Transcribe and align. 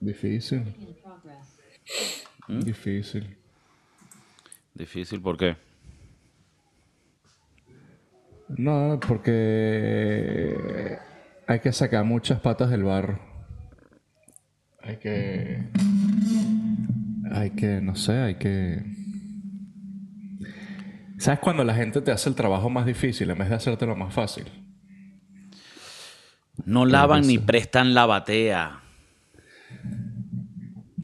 Difícil. 0.00 0.74
¿Mm? 2.48 2.60
Difícil. 2.60 3.36
Difícil, 4.74 5.20
¿por 5.20 5.36
qué? 5.36 5.56
No, 8.48 8.98
porque 9.06 10.98
hay 11.46 11.60
que 11.60 11.72
sacar 11.72 12.04
muchas 12.04 12.40
patas 12.40 12.70
del 12.70 12.82
barro. 12.82 13.20
Hay 14.82 14.96
que. 14.96 15.68
Hay 17.32 17.50
que, 17.50 17.80
no 17.80 17.94
sé, 17.94 18.12
hay 18.12 18.34
que. 18.36 18.82
¿Sabes 21.18 21.40
cuando 21.40 21.62
la 21.62 21.74
gente 21.74 22.00
te 22.00 22.10
hace 22.10 22.30
el 22.30 22.34
trabajo 22.34 22.70
más 22.70 22.86
difícil 22.86 23.28
en 23.30 23.38
vez 23.38 23.50
de 23.50 23.56
hacértelo 23.56 23.94
más 23.94 24.14
fácil? 24.14 24.46
No 26.64 26.86
lavan 26.86 27.26
ni 27.26 27.38
prestan 27.38 27.92
la 27.92 28.06
batea. 28.06 28.79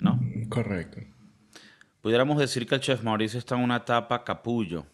¿No? 0.01 0.21
Correcto. 0.49 1.01
Pudiéramos 2.01 2.39
decir 2.39 2.67
que 2.67 2.75
el 2.77 2.81
chef 2.81 3.03
Mauricio 3.03 3.39
está 3.39 3.57
en 3.57 3.63
una 3.63 3.77
etapa 3.77 4.23
capullo. 4.23 4.87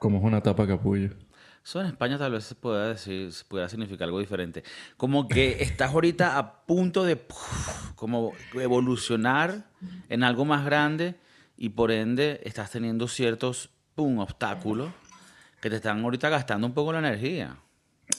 Como 0.00 0.18
es 0.18 0.24
una 0.24 0.42
tapa 0.42 0.66
capullo. 0.66 1.10
Eso 1.64 1.80
en 1.80 1.88
España 1.88 2.16
tal 2.18 2.32
vez 2.32 2.44
se 2.44 2.54
pueda 2.54 2.88
decir, 2.88 3.32
se 3.32 3.44
pudiera 3.44 3.68
significar 3.68 4.06
algo 4.06 4.20
diferente. 4.20 4.62
Como 4.96 5.28
que 5.28 5.56
estás 5.62 5.92
ahorita 5.92 6.38
a 6.38 6.64
punto 6.64 7.04
de 7.04 7.16
puf, 7.16 7.92
como 7.94 8.32
evolucionar 8.54 9.70
en 10.08 10.22
algo 10.22 10.44
más 10.44 10.64
grande 10.64 11.16
y 11.56 11.70
por 11.70 11.90
ende 11.90 12.40
estás 12.44 12.70
teniendo 12.70 13.06
ciertos 13.08 13.70
pum, 13.94 14.18
obstáculos 14.18 14.90
que 15.60 15.68
te 15.68 15.76
están 15.76 16.02
ahorita 16.02 16.28
gastando 16.28 16.66
un 16.66 16.72
poco 16.72 16.92
la 16.92 17.00
energía. 17.00 17.58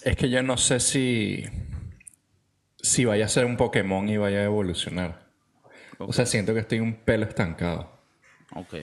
Es 0.03 0.15
que 0.15 0.29
yo 0.29 0.43
no 0.43 0.57
sé 0.57 0.79
si. 0.79 1.43
Si 2.89 3.05
vaya 3.05 3.25
a 3.25 3.27
ser 3.27 3.45
un 3.45 3.55
Pokémon 3.55 4.09
y 4.09 4.17
vaya 4.17 4.39
a 4.39 4.43
evolucionar. 4.45 5.27
O 5.99 6.11
sea, 6.11 6.25
siento 6.25 6.55
que 6.55 6.61
estoy 6.61 6.79
un 6.79 6.95
pelo 6.95 7.25
estancado. 7.25 7.91
Ok. 8.55 8.73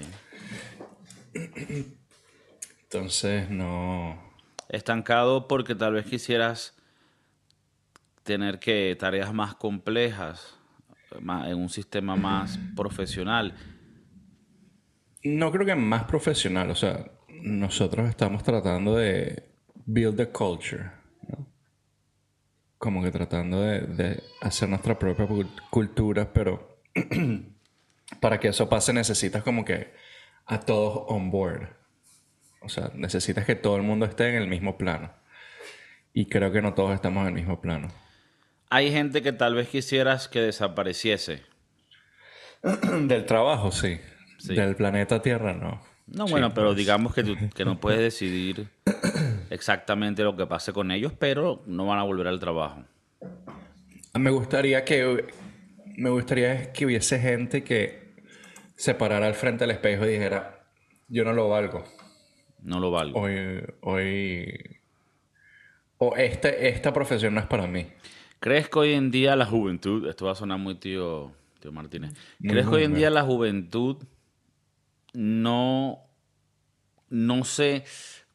Entonces, 2.84 3.50
no. 3.50 4.22
Estancado 4.69 5.48
porque 5.48 5.75
tal 5.75 5.95
vez 5.95 6.06
quisieras 6.06 6.77
tener 8.22 8.61
que 8.61 8.97
tareas 8.97 9.34
más 9.34 9.56
complejas 9.56 10.56
ma- 11.20 11.50
en 11.50 11.58
un 11.58 11.69
sistema 11.69 12.14
más 12.14 12.61
profesional. 12.77 13.55
No 15.25 15.50
creo 15.50 15.67
que 15.67 15.75
más 15.75 16.05
profesional. 16.05 16.70
O 16.70 16.77
sea, 16.77 17.11
nosotros 17.42 18.08
estamos 18.08 18.45
tratando 18.45 18.95
de 18.95 19.50
build 19.84 20.17
the 20.17 20.28
culture. 20.28 20.92
Como 22.78 23.02
que 23.02 23.10
tratando 23.10 23.62
de, 23.62 23.80
de 23.80 24.22
hacer 24.41 24.69
nuestra 24.69 24.98
propia 24.98 25.27
cul- 25.27 25.50
cultura, 25.70 26.32
pero 26.32 26.78
para 28.20 28.38
que 28.38 28.48
eso 28.48 28.68
pase 28.68 28.92
necesitas 28.92 29.42
como 29.42 29.64
que 29.64 29.92
a 30.46 30.60
todos 30.60 31.05
on 31.08 31.30
board. 31.30 31.68
O 32.60 32.68
sea, 32.68 32.91
necesitas 32.94 33.44
que 33.44 33.55
todo 33.55 33.77
el 33.77 33.83
mundo 33.83 34.06
esté 34.06 34.28
en 34.28 34.36
el 34.36 34.48
mismo 34.48 34.77
plano. 34.77 35.12
Y 36.12 36.27
creo 36.27 36.50
que 36.52 36.62
no 36.62 36.74
todos 36.74 36.94
estamos 36.94 37.22
en 37.22 37.28
el 37.28 37.34
mismo 37.34 37.60
plano. 37.60 37.88
Hay 38.70 38.90
gente 38.90 39.22
que 39.22 39.33
tal 39.33 39.55
vez 39.55 39.68
quisieras 39.68 40.28
que 40.28 40.40
desapareciese. 40.40 41.42
Del 43.06 43.27
trabajo, 43.27 43.70
sí. 43.70 44.00
Sí. 44.38 44.55
Del 44.55 44.77
planeta 44.77 45.22
Tierra, 45.22 45.52
no. 45.55 45.83
No, 46.06 46.27
Sí, 46.27 46.33
bueno, 46.33 46.52
pero 46.55 46.68
pues. 46.68 46.78
digamos 46.78 47.14
que, 47.14 47.24
tú- 47.24 47.36
que 47.55 47.64
no 47.64 47.78
puedes 47.80 48.00
decidir 48.00 48.68
exactamente 49.50 50.22
lo 50.22 50.36
que 50.36 50.47
pase 50.47 50.72
con 50.72 50.91
ellos, 50.91 51.12
pero 51.19 51.62
no 51.66 51.86
van 51.86 51.98
a 51.98 52.02
volver 52.02 52.27
al 52.27 52.39
trabajo. 52.39 52.84
Me 54.14 54.30
gustaría 54.30 54.84
que 54.84 55.27
me 55.97 56.11
gustaría 56.11 56.72
que 56.72 56.86
hubiese 56.86 57.19
gente 57.19 57.64
que 57.64 58.14
se 58.74 58.94
parara 58.94 59.27
al 59.27 59.34
frente 59.34 59.64
del 59.64 59.70
espejo 59.72 60.05
y 60.05 60.11
dijera, 60.12 60.67
yo 61.08 61.24
no 61.24 61.33
lo 61.33 61.48
valgo. 61.48 61.84
No 62.62 62.80
lo 62.80 62.91
valgo. 62.91 63.20
Hoy, 63.20 63.62
hoy, 63.80 64.79
o 65.98 66.14
este, 66.17 66.68
esta 66.68 66.92
profesión 66.92 67.34
no 67.34 67.40
es 67.40 67.46
para 67.46 67.67
mí. 67.67 67.86
¿Crees 68.40 68.68
que 68.68 68.78
hoy 68.78 68.92
en 68.92 69.11
día 69.11 69.34
la 69.36 69.46
juventud, 69.46 70.07
esto 70.08 70.27
va 70.27 70.33
a 70.33 70.34
sonar 70.34 70.58
muy 70.58 70.74
tío, 70.74 71.33
tío 71.61 71.73
Martínez, 71.73 72.13
¿crees 72.40 72.67
que 72.67 72.74
hoy 72.74 72.83
en 72.83 72.90
boomer. 72.90 72.98
día 72.98 73.11
la 73.11 73.23
juventud 73.23 74.05
no, 75.14 76.01
no 77.08 77.45
se 77.45 77.84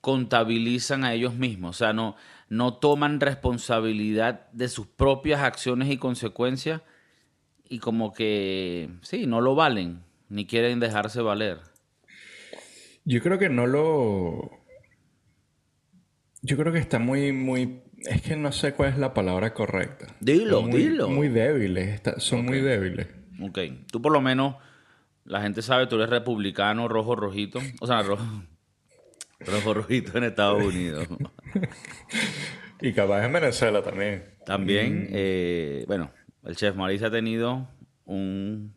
contabilizan 0.01 1.03
a 1.03 1.13
ellos 1.13 1.35
mismos? 1.35 1.75
O 1.75 1.77
sea, 1.77 1.93
no, 1.93 2.15
no 2.49 2.73
toman 2.75 3.19
responsabilidad 3.19 4.49
de 4.51 4.67
sus 4.67 4.87
propias 4.87 5.41
acciones 5.41 5.89
y 5.89 5.97
consecuencias 5.97 6.81
y 7.69 7.79
como 7.79 8.11
que, 8.13 8.89
sí, 9.01 9.25
no 9.27 9.39
lo 9.41 9.55
valen, 9.55 10.01
ni 10.29 10.45
quieren 10.45 10.79
dejarse 10.79 11.21
valer. 11.21 11.59
Yo 13.05 13.21
creo 13.21 13.39
que 13.39 13.49
no 13.49 13.65
lo... 13.67 14.51
Yo 16.41 16.57
creo 16.57 16.73
que 16.73 16.79
está 16.79 16.99
muy, 16.99 17.31
muy... 17.31 17.81
Es 18.05 18.21
que 18.23 18.35
no 18.35 18.51
sé 18.51 18.73
cuál 18.73 18.89
es 18.89 18.97
la 18.97 19.13
palabra 19.13 19.53
correcta. 19.53 20.07
Dilo, 20.19 20.63
muy, 20.63 20.81
dilo. 20.81 21.07
Muy 21.07 21.27
débiles. 21.29 21.89
está- 21.89 22.19
son 22.19 22.45
muy 22.45 22.59
débiles. 22.59 23.07
Ok, 23.39 23.59
tú 23.91 24.01
por 24.01 24.11
lo 24.11 24.21
menos, 24.21 24.55
la 25.23 25.41
gente 25.41 25.61
sabe, 25.61 25.85
tú 25.87 25.95
eres 25.95 26.09
republicano, 26.09 26.87
rojo, 26.87 27.15
rojito. 27.15 27.59
O 27.79 27.87
sea, 27.87 28.01
rojo, 28.01 28.23
rojo, 29.45 29.73
rojito 29.73 30.17
en 30.17 30.23
Estados 30.25 30.63
Unidos. 30.63 31.07
Y 32.83 32.93
capaz 32.93 33.23
en 33.25 33.31
Venezuela 33.33 33.83
también. 33.83 34.23
También, 34.43 35.03
Mm. 35.03 35.07
eh, 35.11 35.83
bueno, 35.87 36.11
el 36.43 36.55
chef 36.55 36.75
Mauricio 36.75 37.07
ha 37.07 37.11
tenido 37.11 37.67
un, 38.05 38.73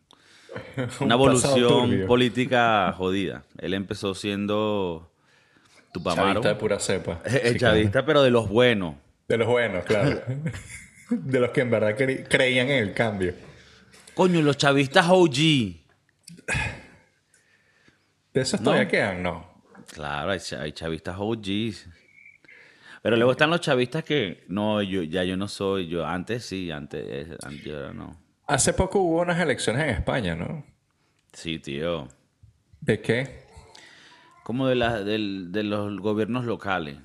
Un 0.77 1.05
una 1.07 1.15
evolución 1.15 1.67
turbio. 1.89 2.05
política 2.05 2.93
jodida. 2.95 3.43
Él 3.57 3.73
empezó 3.73 4.13
siendo 4.13 5.11
Tupamaro, 5.91 6.27
Chavista 6.33 6.49
de 6.49 6.55
pura 6.55 6.79
cepa. 6.79 7.21
el 7.25 7.57
claro. 7.57 7.75
chavista, 7.77 8.05
pero 8.05 8.21
de 8.21 8.29
los 8.29 8.47
buenos. 8.47 8.93
De 9.27 9.37
los 9.39 9.47
buenos, 9.47 9.83
claro. 9.85 10.21
de 11.09 11.39
los 11.39 11.49
que 11.49 11.61
en 11.61 11.71
verdad 11.71 11.97
cre- 11.97 12.27
creían 12.29 12.69
en 12.69 12.83
el 12.83 12.93
cambio. 12.93 13.33
Coño, 14.13 14.39
los 14.43 14.55
chavistas 14.57 15.07
OG. 15.09 15.33
¿De 18.33 18.41
esos 18.41 18.59
No. 18.61 18.65
todavía 18.65 18.87
quedan? 18.87 19.23
No. 19.23 19.54
Claro, 19.95 20.31
hay, 20.31 20.39
cha- 20.41 20.61
hay 20.61 20.73
chavistas 20.73 21.15
OGs. 21.17 21.87
Pero 23.01 23.15
luego 23.15 23.31
están 23.31 23.49
los 23.49 23.61
chavistas 23.61 24.03
que, 24.03 24.43
no, 24.49 24.81
yo 24.81 25.03
ya 25.03 25.23
yo 25.23 25.37
no 25.37 25.47
soy, 25.47 25.87
yo 25.87 26.05
antes 26.05 26.43
sí, 26.45 26.69
antes, 26.69 27.29
antes 27.43 27.93
no. 27.95 28.19
Hace 28.45 28.73
poco 28.73 28.99
hubo 28.99 29.21
unas 29.21 29.39
elecciones 29.39 29.83
en 29.83 29.89
España, 29.91 30.35
¿no? 30.35 30.65
Sí, 31.31 31.59
tío. 31.59 32.09
¿De 32.81 32.99
qué? 32.99 33.45
Como 34.43 34.67
de, 34.67 34.75
la, 34.75 35.01
de 35.01 35.63
los 35.63 35.97
gobiernos 36.01 36.43
locales. 36.43 36.97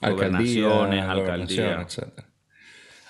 Alcaldía, 0.00 0.64
Gobernaciones, 0.66 1.04
gobernación, 1.06 1.66
alcaldía. 1.68 1.80
etc. 1.82 2.24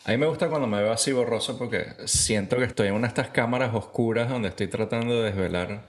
A 0.04 0.10
mí 0.10 0.18
me 0.18 0.26
gusta 0.26 0.48
cuando 0.50 0.66
me 0.68 0.82
veo 0.82 0.92
así 0.92 1.10
borroso 1.12 1.56
porque 1.58 1.86
siento 2.04 2.58
que 2.58 2.64
estoy 2.64 2.88
en 2.88 2.94
una 2.94 3.08
de 3.08 3.08
estas 3.08 3.28
cámaras 3.28 3.74
oscuras 3.74 4.28
donde 4.28 4.48
estoy 4.48 4.68
tratando 4.68 5.14
de 5.22 5.30
desvelar 5.30 5.88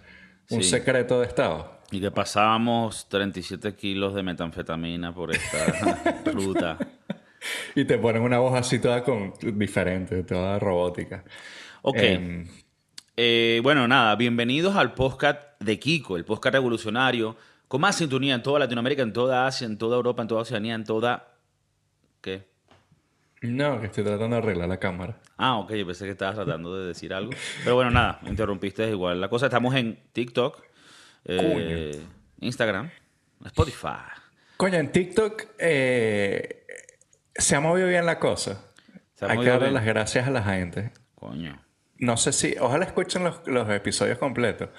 un 0.49 0.63
Sí. 0.63 0.69
secreto 0.69 1.19
de 1.19 1.27
Estado. 1.27 1.74
Y 1.91 2.01
que 2.01 2.11
pasábamos 2.11 3.07
37 3.09 3.75
kilos 3.75 4.13
de 4.15 4.23
metanfetamina 4.23 5.13
por 5.13 5.31
esta 5.31 6.21
ruta. 6.31 6.77
Y 7.75 7.85
te 7.85 7.97
ponen 7.97 8.23
una 8.23 8.39
voz 8.39 8.55
así 8.55 8.79
toda 8.79 9.03
con, 9.03 9.33
diferente, 9.53 10.23
toda 10.23 10.59
robótica. 10.59 11.23
Ok. 11.81 11.97
Em, 11.97 12.47
Eh, 13.17 13.61
bueno, 13.63 13.87
nada, 13.87 14.13
bienvenidos 14.17 14.75
al 14.75 14.93
podcast 14.93 15.39
de 15.61 15.79
Kiko, 15.79 16.17
el 16.17 16.25
podcast 16.25 16.53
revolucionario, 16.55 17.37
con 17.69 17.79
más 17.79 17.95
sintonía 17.95 18.35
en 18.35 18.43
toda 18.43 18.59
Latinoamérica, 18.59 19.03
en 19.03 19.13
toda 19.13 19.47
Asia, 19.47 19.65
en 19.65 19.77
toda 19.77 19.95
Europa, 19.95 20.21
en 20.21 20.27
toda 20.27 20.41
Oceanía, 20.41 20.75
en 20.75 20.83
toda... 20.83 21.31
¿Qué? 22.19 22.43
no, 23.41 23.79
que 23.79 23.85
estoy 23.85 24.03
tratando 24.03 24.35
de 24.35 24.41
arreglar 24.41 24.67
la 24.67 24.79
cámara. 24.79 25.17
Ah, 25.37 25.57
ok, 25.59 25.73
yo 25.75 25.85
pensé 25.85 26.05
que 26.05 26.11
estabas 26.11 26.35
tratando 26.35 26.75
de 26.77 26.87
decir 26.87 27.13
algo. 27.13 27.31
Pero 27.63 27.75
bueno, 27.75 27.91
nada, 27.91 28.19
interrumpiste 28.27 28.89
igual. 28.89 29.21
La 29.21 29.29
cosa, 29.29 29.45
estamos 29.45 29.75
en 29.75 29.99
TikTok, 30.11 30.61
eh, 31.25 31.99
Instagram, 32.39 32.89
Spotify. 33.45 34.03
Coño, 34.57 34.77
en 34.77 34.91
TikTok 34.91 35.43
eh, 35.59 36.65
se 37.35 37.55
ha 37.55 37.59
movido 37.59 37.87
bien 37.87 38.05
la 38.05 38.19
cosa. 38.19 38.63
Se 39.15 39.25
ha 39.25 39.31
Hay 39.31 39.39
que 39.39 39.45
darle 39.45 39.65
bien. 39.65 39.73
las 39.73 39.85
gracias 39.85 40.27
a 40.27 40.31
la 40.31 40.43
gente. 40.43 40.91
Coño. 41.15 41.61
No 41.97 42.17
sé 42.17 42.33
si, 42.33 42.55
ojalá 42.59 42.85
escuchen 42.85 43.23
los, 43.23 43.41
los 43.47 43.69
episodios 43.69 44.17
completos. 44.17 44.69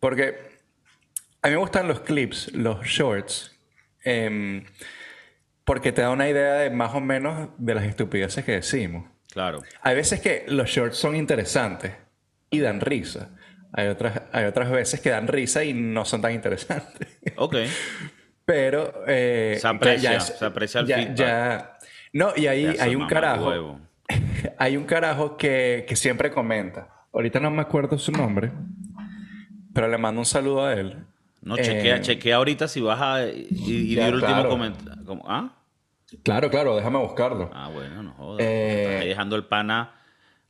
Porque 0.00 0.54
a 1.42 1.48
mí 1.48 1.52
me 1.54 1.58
gustan 1.60 1.88
los 1.88 2.00
clips, 2.00 2.52
los 2.54 2.84
shorts. 2.84 3.50
em, 4.04 4.64
porque 5.64 5.92
te 5.92 6.02
da 6.02 6.10
una 6.10 6.28
idea 6.28 6.54
de 6.54 6.68
más 6.70 6.94
o 6.94 7.00
menos 7.00 7.48
de 7.56 7.74
las 7.74 7.84
estupideces 7.84 8.44
que 8.44 8.52
decimos. 8.52 9.08
Claro. 9.32 9.62
Hay 9.80 9.94
veces 9.96 10.20
que 10.20 10.44
los 10.48 10.68
shorts 10.68 10.96
son 10.98 11.16
interesantes 11.16 11.92
y 12.50 12.60
dan 12.60 12.80
risa. 12.80 13.30
Hay 13.76 13.88
otras, 13.88 14.22
hay 14.32 14.44
otras 14.44 14.70
veces 14.70 15.00
que 15.00 15.10
dan 15.10 15.26
risa 15.26 15.64
y 15.64 15.74
no 15.74 16.04
son 16.04 16.20
tan 16.22 16.32
interesantes. 16.32 17.08
Ok. 17.36 17.56
Pero... 18.44 19.04
eh, 19.06 19.56
Se 19.60 19.66
aprecia, 19.68 20.16
es- 20.16 20.38
se 20.38 20.44
aprecia 20.44 20.80
el 20.80 20.86
ya, 20.86 20.96
feedback. 20.96 21.16
ya- 21.16 21.78
No, 22.12 22.32
y 22.36 22.46
ahí 22.46 22.74
Ya, 22.76 22.84
hay 22.84 22.94
un 22.94 23.06
carajo. 23.06 23.80
hay 24.58 24.76
un 24.76 24.84
carajo 24.84 25.36
que, 25.36 25.84
que 25.88 25.96
siempre 25.96 26.30
comenta. 26.30 26.88
Ahorita 27.12 27.40
no 27.40 27.50
me 27.50 27.62
acuerdo 27.62 27.98
su 27.98 28.12
nombre, 28.12 28.52
pero 29.72 29.88
le 29.88 29.98
mando 29.98 30.20
un 30.20 30.24
saludo 30.26 30.66
a 30.66 30.74
él. 30.74 31.04
No, 31.42 31.56
chequea, 31.56 31.96
Eh, 31.96 32.00
chequea 32.00 32.36
ahorita 32.36 32.68
si 32.68 32.80
vas 32.80 33.00
a 33.00 33.26
y, 33.26 33.46
y 33.50 33.94
Ya, 33.94 34.08
el 34.08 34.14
último 34.14 34.32
claro. 34.34 34.48
comentario. 34.50 35.22
¿Ah? 35.26 35.54
Claro, 36.22 36.50
claro, 36.50 36.76
déjame 36.76 36.98
buscarlo. 36.98 37.50
Ah, 37.52 37.70
bueno, 37.72 38.02
no 38.02 38.12
jodas. 38.12 38.40
Eh, 38.46 38.82
Estás 38.84 39.02
ahí 39.02 39.08
dejando 39.08 39.36
el 39.36 39.44
pana, 39.44 39.92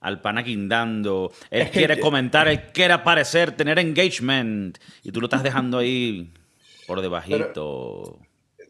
al 0.04 0.20
pana 0.20 0.42
guindando. 0.42 1.32
Él 1.50 1.62
Es 1.62 1.70
que- 1.70 1.78
quiere 1.78 1.98
comentar, 1.98 2.46
él 2.46 2.62
quiere 2.72 2.92
aparecer, 2.94 3.52
tener 3.52 3.78
engagement. 3.78 4.78
Y 5.02 5.10
tú 5.10 5.20
lo 5.20 5.26
estás 5.26 5.42
dejando 5.42 5.78
ahí 5.78 6.32
por 6.86 7.00
debajito. 7.00 8.18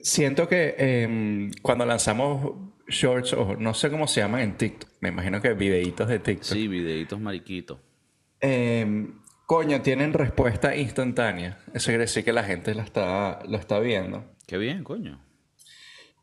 Siento 0.00 0.48
que 0.48 0.75
em, 0.78 1.50
cuando 1.62 1.84
lanzamos 1.84 2.52
shorts, 2.88 3.32
o 3.32 3.56
no 3.56 3.75
sé 3.75 3.90
cómo 3.90 4.06
se 4.06 4.20
llaman 4.20 4.40
en 4.42 4.56
TikTok, 4.56 4.88
me 5.00 5.08
imagino 5.08 5.40
que 5.40 5.54
videitos 5.54 6.06
de 6.08 6.19
TikTok, 6.19 6.44
Sí, 6.52 6.69
videitos 6.69 7.19
mariquitos. 7.20 7.78
em, 8.40 9.14
coño, 9.46 9.81
tienen 9.81 10.12
respuesta 10.12 10.76
instantánea. 10.76 11.58
Eso 11.72 11.86
quiere 11.86 12.02
decir 12.04 12.25
que 12.25 12.32
la 12.32 12.44
gente 12.44 12.75
la 12.75 12.82
está, 12.82 13.40
lo 13.48 13.56
está 13.58 13.78
viendo. 13.81 14.25
Qué 14.46 14.58
bien, 14.58 14.84
coño. 14.84 15.19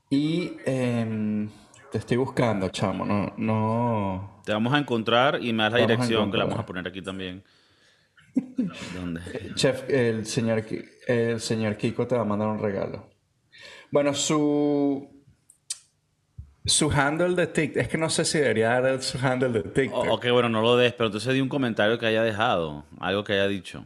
Y 0.09 0.53
em, 0.65 1.49
te 1.91 1.97
estoy 1.97 2.17
buscando, 2.17 2.69
chamo, 2.69 3.05
no, 3.05 3.33
no... 3.37 4.40
Te 4.51 4.55
vamos 4.55 4.73
a 4.73 4.79
encontrar 4.79 5.39
y 5.41 5.53
me 5.53 5.63
das 5.63 5.71
la 5.71 5.79
Vamos 5.79 5.91
dirección 5.91 6.29
que 6.29 6.37
la 6.37 6.43
vamos 6.43 6.59
a 6.59 6.65
poner 6.65 6.85
aquí 6.85 7.01
también. 7.01 7.41
¿Dónde? 8.93 9.21
Chef, 9.55 9.89
el 9.89 10.25
señor, 10.25 10.65
el 11.07 11.39
señor 11.39 11.77
Kiko 11.77 12.05
te 12.05 12.15
va 12.15 12.23
a 12.23 12.25
mandar 12.25 12.49
un 12.49 12.59
regalo. 12.59 13.07
Bueno, 13.91 14.13
su... 14.13 15.09
Su 16.65 16.91
handle 16.91 17.33
de 17.35 17.47
TikTok, 17.47 17.81
es 17.81 17.87
que 17.87 17.97
no 17.97 18.09
sé 18.09 18.25
si 18.25 18.39
debería 18.39 18.81
dar 18.81 19.01
su 19.01 19.25
handle 19.25 19.51
de 19.51 19.63
TikTok. 19.63 20.05
O- 20.05 20.15
ok, 20.15 20.25
bueno, 20.33 20.49
no 20.49 20.61
lo 20.61 20.75
des, 20.75 20.91
pero 20.91 21.05
entonces 21.05 21.33
di 21.33 21.39
un 21.39 21.47
comentario 21.47 21.97
que 21.97 22.07
haya 22.07 22.21
dejado, 22.21 22.83
algo 22.99 23.23
que 23.23 23.31
haya 23.31 23.47
dicho. 23.47 23.85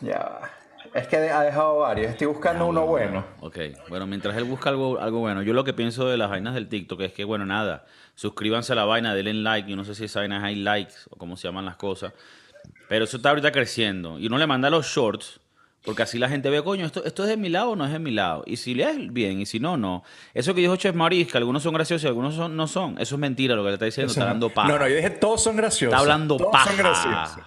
Ya 0.00 0.18
va. 0.20 0.50
Es 0.94 1.06
que 1.08 1.16
ha 1.16 1.42
dejado 1.42 1.78
varios. 1.78 2.10
Estoy 2.10 2.26
buscando 2.26 2.66
uno 2.66 2.86
bueno. 2.86 3.24
Ok, 3.40 3.58
bueno, 3.88 4.06
mientras 4.06 4.36
él 4.36 4.44
busca 4.44 4.68
algo, 4.68 5.00
algo 5.00 5.20
bueno, 5.20 5.42
yo 5.42 5.54
lo 5.54 5.64
que 5.64 5.72
pienso 5.72 6.06
de 6.08 6.16
las 6.18 6.28
vainas 6.28 6.54
del 6.54 6.68
TikTok 6.68 7.00
es 7.00 7.12
que, 7.12 7.24
bueno, 7.24 7.46
nada, 7.46 7.86
suscríbanse 8.14 8.72
a 8.72 8.76
la 8.76 8.84
vaina, 8.84 9.14
denle 9.14 9.32
like, 9.34 9.70
yo 9.70 9.76
no 9.76 9.84
sé 9.84 9.94
si 9.94 10.04
esa 10.04 10.20
vaina 10.20 10.44
hay 10.44 10.56
likes 10.56 10.94
o 11.10 11.16
cómo 11.16 11.36
se 11.36 11.48
llaman 11.48 11.64
las 11.64 11.76
cosas, 11.76 12.12
pero 12.88 13.04
eso 13.06 13.16
está 13.16 13.30
ahorita 13.30 13.52
creciendo 13.52 14.18
y 14.18 14.26
uno 14.26 14.36
le 14.36 14.46
manda 14.46 14.68
los 14.68 14.86
shorts 14.86 15.40
porque 15.84 16.02
así 16.02 16.16
la 16.18 16.28
gente 16.28 16.48
ve, 16.50 16.62
coño, 16.62 16.84
esto, 16.86 17.02
esto 17.04 17.22
es 17.24 17.28
de 17.30 17.36
mi 17.36 17.48
lado 17.48 17.70
o 17.70 17.76
no 17.76 17.84
es 17.86 17.90
de 17.92 17.98
mi 17.98 18.10
lado, 18.12 18.44
y 18.46 18.56
si 18.58 18.74
le 18.74 18.84
es 18.88 19.12
bien 19.12 19.40
y 19.40 19.46
si 19.46 19.58
no, 19.58 19.76
no. 19.78 20.04
Eso 20.34 20.54
que 20.54 20.60
dijo 20.60 20.76
Chef 20.76 20.94
Maris, 20.94 21.26
que 21.32 21.38
algunos 21.38 21.62
son 21.62 21.72
graciosos 21.74 22.04
y 22.04 22.06
algunos 22.06 22.34
son- 22.36 22.54
no 22.54 22.68
son, 22.68 22.96
eso 23.00 23.14
es 23.16 23.18
mentira 23.18 23.56
lo 23.56 23.62
que 23.62 23.68
le 23.68 23.74
está 23.74 23.86
diciendo, 23.86 24.12
está 24.12 24.26
dando 24.26 24.48
paja. 24.50 24.68
No, 24.68 24.78
no, 24.78 24.86
yo 24.86 24.94
dije 24.94 25.10
todos 25.10 25.42
son 25.42 25.56
graciosos. 25.56 25.92
Está 25.94 25.98
hablando 26.00 26.36
todos 26.36 26.52
paja. 26.52 26.66
son 26.68 26.76
graciosos. 26.76 27.44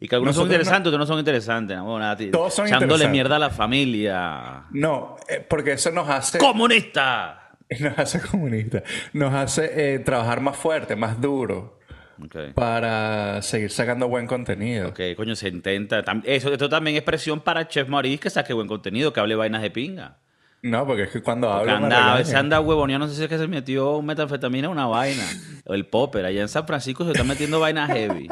Y 0.00 0.06
que 0.08 0.14
algunos 0.14 0.34
son 0.36 0.46
no- 0.46 0.52
interesantes, 0.52 0.88
otros 0.88 1.00
no 1.00 1.06
son 1.06 1.18
interesantes. 1.18 1.76
No, 1.76 1.98
nada, 1.98 2.16
ti- 2.16 2.30
Todos 2.30 2.54
son 2.54 2.66
echándole 2.66 3.04
interesantes. 3.04 3.12
mierda 3.12 3.36
a 3.36 3.38
la 3.40 3.50
familia. 3.50 4.62
No, 4.70 5.16
eh, 5.28 5.44
porque 5.48 5.72
eso 5.72 5.90
nos 5.90 6.08
hace, 6.08 6.38
¡Comunista! 6.38 7.50
nos 7.80 7.98
hace 7.98 8.20
comunistas. 8.20 8.82
Nos 9.12 9.34
hace 9.34 9.94
eh, 9.94 9.98
trabajar 9.98 10.40
más 10.40 10.56
fuerte, 10.56 10.94
más 10.96 11.20
duro 11.20 11.78
Ok. 12.24 12.54
para 12.54 13.42
seguir 13.42 13.70
sacando 13.70 14.08
buen 14.08 14.26
contenido. 14.26 14.88
Ok, 14.88 15.00
coño, 15.16 15.34
se 15.36 15.48
intenta. 15.48 16.02
Eso, 16.24 16.52
esto 16.52 16.68
también 16.68 16.96
es 16.96 17.02
presión 17.02 17.40
para 17.40 17.66
Chef 17.68 17.88
Maurice 17.88 18.18
que 18.18 18.30
saque 18.30 18.52
buen 18.52 18.68
contenido, 18.68 19.12
que 19.12 19.20
hable 19.20 19.34
vainas 19.34 19.62
de 19.62 19.70
pinga. 19.70 20.16
No, 20.62 20.84
porque 20.86 21.04
es 21.04 21.10
que 21.10 21.22
cuando 21.22 21.48
me 21.64 21.70
anda, 21.70 22.12
a 22.14 22.16
veces 22.16 22.28
regañan. 22.28 22.46
anda 22.46 22.60
huevoneando, 22.60 23.06
no 23.06 23.10
sé 23.12 23.16
si 23.18 23.22
es 23.24 23.28
que 23.28 23.38
se 23.38 23.46
metió 23.46 24.02
metanfetamina 24.02 24.68
o 24.68 24.72
una 24.72 24.86
vaina. 24.86 25.22
O 25.64 25.74
el 25.74 25.86
popper, 25.86 26.24
allá 26.24 26.40
en 26.40 26.48
San 26.48 26.66
Francisco 26.66 27.04
se 27.04 27.12
está 27.12 27.22
metiendo 27.22 27.60
vainas 27.60 27.88
heavy. 27.90 28.28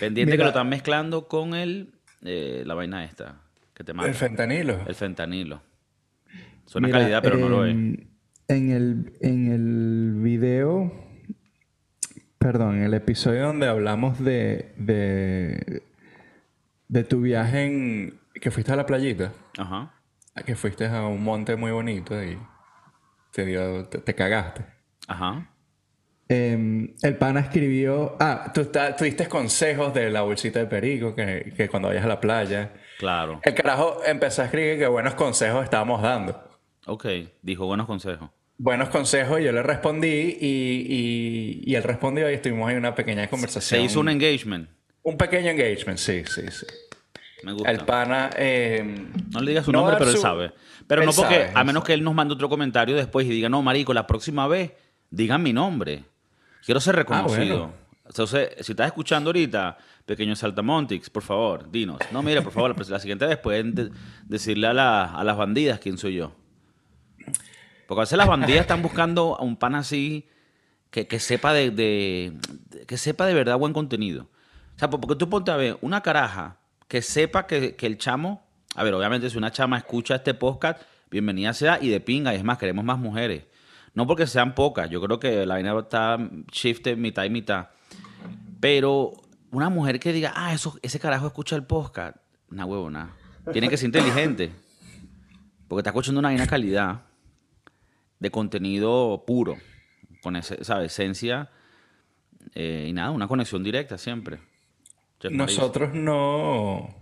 Pendiente 0.00 0.36
que 0.36 0.42
lo 0.42 0.48
están 0.48 0.68
mezclando 0.68 1.28
con 1.28 1.54
el, 1.54 1.92
eh, 2.22 2.62
la 2.66 2.74
vaina 2.74 3.04
esta, 3.04 3.40
que 3.74 3.84
te 3.84 3.92
mata. 3.92 4.08
El 4.08 4.14
fentanilo. 4.14 4.80
El 4.86 4.94
fentanilo. 4.94 5.62
Suena 6.66 6.88
Mira, 6.88 6.98
calidad, 7.00 7.22
pero 7.22 7.36
no 7.38 7.48
lo 7.48 7.64
es. 7.64 7.72
en- 7.72 8.08
En 8.48 8.70
el, 8.70 9.12
en 9.20 9.52
el 9.52 10.14
video, 10.22 10.92
perdón, 12.38 12.76
en 12.76 12.82
el 12.84 12.94
episodio 12.94 13.42
donde 13.46 13.66
hablamos 13.68 14.18
de, 14.24 14.72
de, 14.76 15.82
de 16.88 17.04
tu 17.04 17.20
viaje 17.20 17.64
en, 17.66 18.18
que 18.40 18.50
fuiste 18.50 18.72
a 18.72 18.76
la 18.76 18.86
playita, 18.86 19.32
Ajá. 19.58 19.92
a 20.34 20.42
que 20.42 20.56
fuiste 20.56 20.86
a 20.86 21.06
un 21.06 21.22
monte 21.22 21.56
muy 21.56 21.72
bonito 21.72 22.22
y 22.22 22.38
te, 23.32 23.44
dio, 23.44 23.84
te, 23.86 23.98
te 23.98 24.14
cagaste. 24.14 24.64
Ajá. 25.08 25.50
Em, 26.30 26.94
el 27.02 27.16
pana 27.16 27.40
escribió, 27.40 28.16
ah, 28.20 28.50
tú, 28.52 28.66
tú 28.98 29.04
diste 29.04 29.26
consejos 29.28 29.94
de 29.94 30.10
la 30.10 30.20
bolsita 30.22 30.58
de 30.58 30.66
perico, 30.66 31.14
que, 31.14 31.54
que 31.56 31.68
cuando 31.68 31.88
vayas 31.88 32.04
a 32.04 32.08
la 32.08 32.20
playa. 32.20 32.74
Claro. 32.98 33.40
El 33.42 33.54
carajo 33.54 34.00
empezó 34.06 34.42
a 34.42 34.46
escribir 34.46 34.78
que 34.78 34.86
buenos 34.86 35.14
consejos 35.14 35.64
estábamos 35.64 36.02
dando. 36.02 36.38
Ok, 36.86 37.06
dijo 37.42 37.64
buenos 37.66 37.86
consejos. 37.86 38.28
buenos 38.58 38.88
consejos, 38.90 39.40
yo 39.40 39.52
le 39.52 39.62
respondí 39.62 40.36
y, 40.40 40.86
y, 40.88 41.62
y 41.64 41.74
él 41.76 41.82
respondió 41.82 42.30
y 42.30 42.34
estuvimos 42.34 42.70
en 42.72 42.78
una 42.78 42.94
pequeña 42.94 43.22
Se 43.24 43.28
conversación. 43.30 43.80
hizo 43.82 44.00
un 44.00 44.08
engagement. 44.10 44.68
Un 45.02 45.16
pequeño 45.16 45.48
engagement, 45.50 45.98
sí, 45.98 46.24
sí, 46.26 46.42
sí. 46.50 46.66
Me 47.44 47.52
gusta. 47.52 47.70
El 47.70 47.84
pana... 47.86 48.30
eh, 48.36 49.06
No 49.30 49.40
le 49.40 49.52
digas 49.52 49.64
su 49.64 49.72
no 49.72 49.78
nombre, 49.78 49.96
pero 49.98 50.10
él 50.10 50.16
sabe. 50.18 50.52
Pero 50.86 51.02
él 51.02 51.06
no 51.06 51.12
porque, 51.12 51.34
sabe, 51.46 51.50
a 51.54 51.64
menos 51.64 51.84
que 51.84 51.94
él 51.94 52.02
nos 52.02 52.14
mande 52.14 52.34
otro 52.34 52.48
comentario 52.50 52.96
después 52.96 53.26
y 53.26 53.30
diga, 53.30 53.48
no, 53.48 53.62
marico, 53.62 53.94
la 53.94 54.06
próxima 54.06 54.46
vez 54.48 54.72
digan 55.10 55.42
mi 55.42 55.52
nombre. 55.52 56.04
Quiero 56.68 56.80
ser 56.82 56.96
reconocido. 56.96 57.54
Ah, 57.54 57.58
bueno. 57.60 57.72
Entonces, 58.04 58.50
si 58.60 58.72
estás 58.72 58.88
escuchando 58.88 59.30
ahorita, 59.30 59.78
pequeño 60.04 60.36
Saltamontix, 60.36 61.08
por 61.08 61.22
favor, 61.22 61.70
dinos. 61.70 61.96
No, 62.12 62.22
mira, 62.22 62.42
por 62.42 62.52
favor, 62.52 62.76
la 62.90 62.98
siguiente 62.98 63.24
vez 63.24 63.38
pueden 63.38 63.74
de- 63.74 63.90
decirle 64.26 64.66
a, 64.66 64.74
la- 64.74 65.04
a 65.14 65.24
las 65.24 65.34
bandidas 65.38 65.80
quién 65.80 65.96
soy 65.96 66.16
yo. 66.16 66.34
Porque 67.86 68.00
a 68.00 68.02
veces 68.02 68.18
las 68.18 68.28
bandidas 68.28 68.60
están 68.60 68.82
buscando 68.82 69.34
a 69.40 69.42
un 69.44 69.56
pan 69.56 69.76
así 69.76 70.28
que, 70.90 71.06
que 71.06 71.18
sepa 71.20 71.54
de, 71.54 71.70
de- 71.70 72.34
de- 72.68 72.84
que 72.84 72.98
sepa 72.98 73.24
de 73.24 73.32
verdad 73.32 73.56
buen 73.56 73.72
contenido. 73.72 74.24
O 74.76 74.78
sea, 74.78 74.90
porque 74.90 75.16
tú 75.16 75.30
ponte 75.30 75.50
a 75.50 75.56
ver 75.56 75.78
una 75.80 76.02
caraja 76.02 76.58
que 76.86 77.00
sepa 77.00 77.46
que, 77.46 77.76
que 77.76 77.86
el 77.86 77.96
chamo, 77.96 78.46
a 78.74 78.84
ver, 78.84 78.92
obviamente 78.92 79.30
si 79.30 79.38
una 79.38 79.52
chama 79.52 79.78
escucha 79.78 80.16
este 80.16 80.34
podcast, 80.34 80.82
bienvenida 81.10 81.54
sea 81.54 81.78
y 81.80 81.88
de 81.88 82.00
pinga, 82.00 82.34
y 82.34 82.36
es 82.36 82.44
más, 82.44 82.58
queremos 82.58 82.84
más 82.84 82.98
mujeres. 82.98 83.44
No 83.98 84.06
porque 84.06 84.28
sean 84.28 84.54
pocas, 84.54 84.88
yo 84.88 85.00
creo 85.02 85.18
que 85.18 85.44
la 85.44 85.54
vaina 85.54 85.76
está 85.76 86.16
shifted 86.52 86.96
mitad 86.96 87.24
y 87.24 87.30
mitad. 87.30 87.70
Pero 88.60 89.10
una 89.50 89.70
mujer 89.70 89.98
que 89.98 90.12
diga, 90.12 90.32
ah, 90.36 90.54
eso, 90.54 90.78
ese 90.82 91.00
carajo 91.00 91.26
escucha 91.26 91.56
el 91.56 91.64
podcast, 91.64 92.16
una 92.48 92.64
huevona. 92.64 93.16
Tiene 93.52 93.68
que 93.68 93.76
ser 93.76 93.86
inteligente. 93.86 94.52
Porque 95.66 95.80
está 95.80 95.90
escuchando 95.90 96.20
una 96.20 96.28
vaina 96.28 96.46
calidad 96.46 97.06
de 98.20 98.30
contenido 98.30 99.24
puro, 99.26 99.56
con 100.22 100.40
¿sabes? 100.44 100.92
esencia 100.92 101.50
eh, 102.54 102.86
y 102.88 102.92
nada, 102.92 103.10
una 103.10 103.26
conexión 103.26 103.64
directa 103.64 103.98
siempre. 103.98 104.38
Nosotros 105.28 105.92
no... 105.92 106.94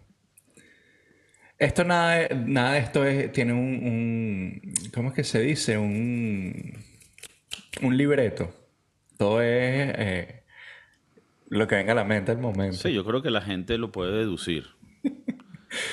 Esto 1.58 1.84
nada, 1.84 2.26
nada 2.34 2.72
de 2.72 2.78
esto 2.78 3.04
es, 3.04 3.32
tiene 3.32 3.52
un- 3.52 4.62
¿Cómo 4.96 5.10
es 5.10 5.14
que 5.14 5.24
se 5.24 5.40
dice? 5.40 5.76
Un, 5.76 6.72
un 7.82 7.96
libreto. 7.98 8.50
Todo 9.18 9.42
es 9.42 9.92
eh, 9.94 10.42
lo 11.50 11.68
que 11.68 11.74
venga 11.74 11.92
a 11.92 11.96
la 11.96 12.04
mente 12.04 12.32
al 12.32 12.38
momento. 12.38 12.78
Sí, 12.78 12.94
yo 12.94 13.04
creo 13.04 13.20
que 13.20 13.30
la 13.30 13.42
gente 13.42 13.76
lo 13.76 13.92
puede 13.92 14.16
deducir. 14.16 14.68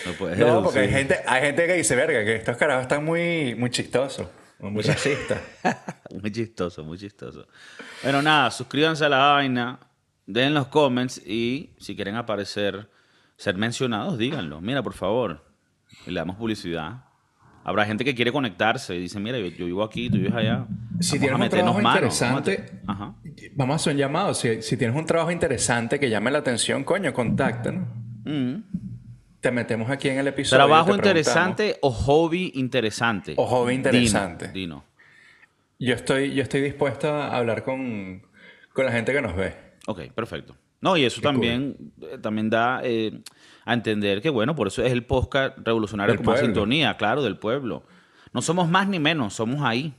Lo 0.05 0.13
puede 0.13 0.38
No, 0.38 0.63
porque 0.63 0.79
hay 0.79 0.89
gente, 0.89 1.17
hay 1.27 1.41
gente 1.41 1.67
que 1.67 1.74
dice, 1.74 1.98
verga, 1.98 2.24
que 2.24 2.33
estos 2.33 2.55
carajos 2.55 2.83
están 2.83 3.03
muy, 3.03 3.55
muy 3.55 3.69
chistosos, 3.72 4.29
muy 4.60 4.81
racistas. 4.81 5.41
Muy 6.22 6.31
chistoso, 6.31 6.83
muy 6.83 6.98
chistoso. 6.98 7.48
Bueno, 8.03 8.22
nada, 8.22 8.51
suscríbanse 8.51 9.03
a 9.03 9.10
la 9.10 9.17
vaina, 9.17 9.79
den 10.27 10.53
los 10.53 10.67
comments 10.67 11.17
y 11.25 11.72
si 11.79 11.95
quieren 11.95 12.15
aparecer, 12.15 12.88
ser 13.36 13.57
mencionados, 13.57 14.17
díganlo. 14.17 14.62
Mira, 14.62 14.81
por 14.83 14.93
favor. 14.93 15.43
Le 16.05 16.13
damos 16.13 16.38
publicidad. 16.38 17.03
Habrá 17.63 17.86
gente 17.86 18.03
que 18.03 18.13
quiere 18.13 18.32
conectarse 18.32 18.96
y 18.96 19.00
dice, 19.00 19.20
mira, 19.20 19.39
yo, 19.39 19.48
yo 19.48 19.65
vivo 19.65 19.84
aquí, 19.84 20.10
tú 20.10 20.17
vives 20.17 20.34
allá. 20.34 20.65
Si 21.00 21.17
Vamos 21.17 21.22
tienes 21.22 21.32
a 21.32 21.43
un 21.43 21.50
trabajo 21.50 21.82
manos, 21.82 22.20
vamos 22.20 22.36
a 22.36 22.38
interesante, 22.38 22.82
vamos 23.55 23.74
a 23.74 23.75
hacer 23.75 23.93
un 23.93 24.00
llamado. 24.00 24.34
Si, 24.34 24.62
si 24.62 24.75
tienes 24.75 24.96
un 24.96 25.05
trabajo 25.05 25.32
interesante 25.32 26.00
que 26.00 26.10
llame 26.10 26.29
la 26.32 26.39
atención, 26.39 26.84
coño, 26.84 27.13
contáctanos. 27.13 27.88
Mm. 28.25 28.55
Te 29.39 29.51
metemos 29.51 29.89
aquí 29.89 30.10
en 30.10 30.20
el 30.20 30.27
episodio. 30.27 30.65
Trabajo 30.65 30.93
interesante 30.96 31.77
o 31.82 31.91
hobby 31.91 32.51
interesante. 32.55 33.34
O 33.38 33.46
hobby 33.46 33.74
interesante. 33.74 34.50
Dino. 34.50 34.75
dino. 34.75 34.86
Yo 35.79 35.96
estoy, 35.96 36.34
yo 36.34 36.43
estoy 36.43 36.62
dispuesto 36.62 37.10
a 37.10 37.36
hablar 37.36 37.63
con, 37.63 38.24
con 38.74 38.86
la 38.86 38.91
gente 38.91 39.12
que 39.12 39.22
nos 39.22 39.36
ve. 39.36 39.53
Ok, 39.88 40.12
perfecto. 40.13 40.55
No, 40.84 40.98
y 40.98 41.06
eso 41.06 41.22
también, 41.22 41.78
eh, 42.02 42.18
también 42.22 42.50
da 42.50 42.82
eh, 42.84 43.22
a 43.63 43.74
entender 43.74 44.22
que, 44.22 44.30
bueno, 44.30 44.54
por 44.54 44.68
eso 44.68 44.84
es 44.84 44.92
el 44.92 45.06
podcast 45.06 45.58
revolucionario 45.60 46.12
Del 46.12 46.18
con 46.18 46.25
más 46.25 46.36
pueblo. 46.42 46.48
sintonía, 46.54 46.98
claro, 46.98 47.24
del 47.24 47.38
pueblo. 47.38 47.86
No 48.34 48.42
somos 48.42 48.68
más 48.68 48.90
ni 48.90 49.00
menos, 49.00 49.34
somos 49.34 49.62
ahí. 49.62 49.94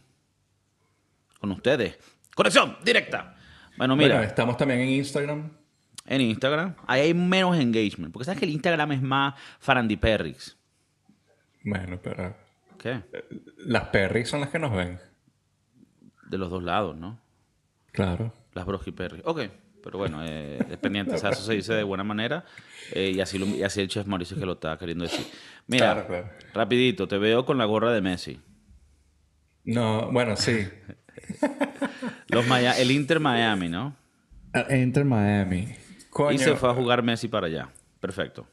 Con 1.40 1.52
ustedes. 1.52 1.98
Conexión 2.34 2.76
directa. 2.84 3.34
Bueno, 3.78 3.96
mira, 3.96 4.16
Bueno, 4.16 4.28
estamos 4.28 4.58
también 4.58 4.80
en 4.80 4.90
Instagram. 4.90 5.50
en 6.06 6.20
Instagram, 6.20 6.74
ahí 6.86 7.00
hay 7.00 7.14
menos 7.14 7.56
engagement. 7.58 8.12
Porque 8.12 8.26
sabes 8.26 8.38
que 8.40 8.44
el 8.44 8.52
Instagram 8.52 8.92
es 8.92 9.00
más 9.00 9.34
farandiperrix. 9.60 10.58
Bueno, 11.64 11.98
pero 12.02 12.36
¿Qué? 12.78 13.00
las 13.56 13.84
perris 13.88 14.28
son 14.28 14.40
las 14.40 14.50
que 14.50 14.58
nos 14.58 14.70
ven. 14.76 15.00
De 16.28 16.36
los 16.36 16.50
dos 16.50 16.62
lados, 16.62 16.94
¿no? 16.94 17.18
Claro. 17.90 18.34
Las 18.52 18.66
Broski 18.66 18.92
Perry. 18.92 19.22
Ok, 19.24 19.40
pero 19.84 19.98
bueno, 19.98 20.24
eh, 20.24 20.58
es 20.70 20.78
pendiente. 20.78 21.14
O 21.14 21.18
sea, 21.18 21.30
eso 21.30 21.42
se 21.42 21.52
dice 21.52 21.74
de 21.74 21.82
buena 21.84 22.02
manera. 22.04 22.44
eh, 22.92 23.12
y, 23.14 23.20
así 23.20 23.38
lo- 23.38 23.46
y 23.46 23.62
así 23.62 23.80
el 23.80 23.88
chef 23.88 24.06
Mauricio 24.06 24.36
que 24.38 24.44
lo 24.46 24.54
está 24.54 24.76
queriendo 24.78 25.04
decir. 25.04 25.24
Mira, 25.66 25.92
Claro, 25.92 26.06
claro. 26.08 26.30
rapidito, 26.54 27.06
te 27.06 27.18
veo 27.18 27.44
con 27.46 27.56
la 27.58 27.64
gorra 27.66 27.92
de 27.92 28.00
Messi. 28.00 28.40
No, 29.64 30.10
bueno, 30.12 30.36
sí. 30.36 30.66
Los 32.28 32.46
Maya- 32.46 32.78
el 32.78 32.90
Inter 32.90 33.20
Miami, 33.20 33.68
¿no? 33.68 33.96
Enter 34.68 35.04
Miami. 35.04 35.68
Coño, 36.10 36.34
Y 36.34 36.38
se 36.38 36.54
fue 36.56 36.70
a 36.70 36.74
jugar 36.74 37.02
Messi 37.02 37.28
para 37.28 37.46
allá. 37.46 37.68
Perfecto. 38.00 38.46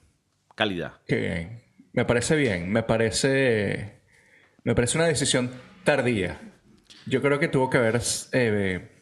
Calidad. 0.55 0.93
Qué 1.07 1.15
bien. 1.17 1.61
Me 1.93 2.05
parece 2.05 2.35
bien. 2.35 2.71
Me 2.71 2.83
parece. 2.83 3.99
Me 4.63 4.73
parece 4.75 4.97
una 4.97 5.07
decisión 5.07 5.51
tardía. 5.83 6.39
Yo 7.05 7.21
creo 7.21 7.39
que 7.39 7.47
tuvo 7.47 7.69
que 7.69 7.77
haber. 7.77 7.99
eh, 8.31 9.01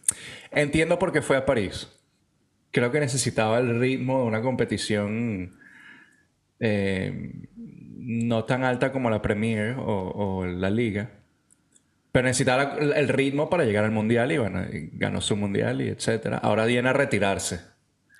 entiendo 0.51 0.97
por 0.99 1.11
qué 1.11 1.21
fue 1.21 1.37
a 1.37 1.45
París. 1.45 1.87
Creo 2.71 2.91
que 2.91 2.99
necesitaba 2.99 3.59
el 3.59 3.79
ritmo 3.79 4.19
de 4.19 4.25
una 4.25 4.41
competición 4.41 5.57
eh, 6.59 7.31
no 7.55 8.43
tan 8.45 8.63
alta 8.63 8.91
como 8.91 9.09
la 9.09 9.21
Premier 9.21 9.75
o, 9.77 9.83
o 9.83 10.45
la 10.45 10.69
Liga. 10.69 11.11
Pero 12.11 12.25
necesitaba 12.25 12.77
el 12.77 13.07
ritmo 13.07 13.49
para 13.49 13.65
llegar 13.65 13.85
al 13.85 13.91
Mundial 13.91 14.31
y 14.31 14.37
bueno, 14.37 14.63
y 14.63 14.89
ganó 14.93 15.21
su 15.21 15.35
Mundial 15.35 15.81
y 15.81 15.89
etcétera. 15.89 16.37
Ahora 16.37 16.65
viene 16.65 16.89
a 16.89 16.93
retirarse. 16.93 17.61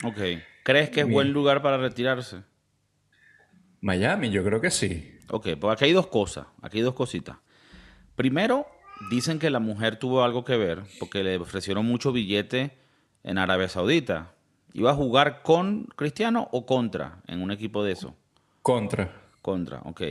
Ok. 0.04 0.20
¿Crees 0.64 0.90
que 0.90 1.02
es 1.02 1.10
buen 1.10 1.34
lugar 1.34 1.62
para 1.62 1.78
retirarse? 1.78 2.44
Miami, 3.82 4.30
yo 4.30 4.44
creo 4.44 4.62
que 4.62 4.70
sí. 4.70 5.18
Ok, 5.30 5.50
pues 5.60 5.74
aquí 5.74 5.86
hay 5.86 5.94
dos 5.94 6.08
cosas. 6.08 6.48
Aquí 6.62 6.78
hay 6.78 6.84
dos 6.84 6.94
cositas. 6.94 7.38
Primero, 8.16 8.68
dicen 9.10 9.40
que 9.40 9.50
la 9.50 9.60
mujer 9.60 9.98
tuvo 9.98 10.24
algo 10.24 10.44
que 10.44 10.58
ver 10.58 10.84
porque 11.00 11.24
le 11.24 11.38
ofrecieron 11.38 11.86
mucho 11.86 12.12
billete 12.12 12.78
en 13.24 13.38
Arabia 13.38 13.70
Saudita. 13.70 14.34
¿Iba 14.74 14.92
a 14.92 14.94
jugar 14.96 15.42
con 15.42 15.86
Cristiano 15.96 16.48
o 16.52 16.66
contra 16.66 17.18
en 17.28 17.42
un 17.42 17.52
equipo 17.52 17.84
de 17.84 17.94
eso? 17.94 18.16
Contra. 18.62 19.12
Contra, 19.42 19.82
ok. 19.86 20.02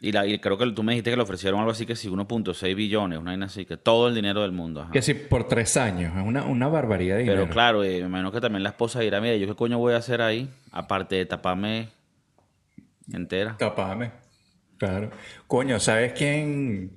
Y, 0.00 0.12
la, 0.12 0.26
y 0.26 0.38
creo 0.38 0.56
que 0.56 0.70
tú 0.70 0.82
me 0.84 0.92
dijiste 0.92 1.10
que 1.10 1.16
le 1.16 1.24
ofrecieron 1.24 1.58
algo 1.58 1.72
así 1.72 1.84
que 1.84 1.96
sí, 1.96 2.08
1.6 2.08 2.74
billones, 2.76 3.18
una 3.18 3.32
vaina 3.32 3.46
así, 3.46 3.64
que 3.64 3.76
todo 3.76 4.06
el 4.08 4.14
dinero 4.14 4.42
del 4.42 4.52
mundo. 4.52 4.82
ajá. 4.82 4.92
Que 4.92 5.02
sí, 5.02 5.12
por 5.14 5.48
tres 5.48 5.76
años. 5.76 6.16
Es 6.16 6.22
una, 6.24 6.44
una 6.44 6.68
barbaridad 6.68 7.16
de 7.16 7.22
dinero. 7.22 7.42
Pero 7.42 7.52
claro, 7.52 7.82
eh, 7.82 8.00
me 8.02 8.06
imagino 8.06 8.30
que 8.30 8.40
también 8.40 8.62
la 8.62 8.68
esposa 8.70 9.00
dirá, 9.00 9.20
mira, 9.20 9.34
¿yo 9.36 9.48
qué 9.48 9.56
coño 9.56 9.78
voy 9.78 9.94
a 9.94 9.96
hacer 9.96 10.22
ahí? 10.22 10.48
Aparte 10.70 11.16
de 11.16 11.26
taparme 11.26 11.88
entera. 13.12 13.56
Tapame. 13.58 14.12
Claro. 14.78 15.10
Coño, 15.48 15.80
¿sabes 15.80 16.12
quién? 16.12 16.92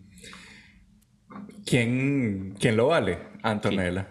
¿Quién, 1.66 2.56
quién 2.60 2.78
lo 2.78 2.88
vale? 2.88 3.18
Antonella. 3.42 4.08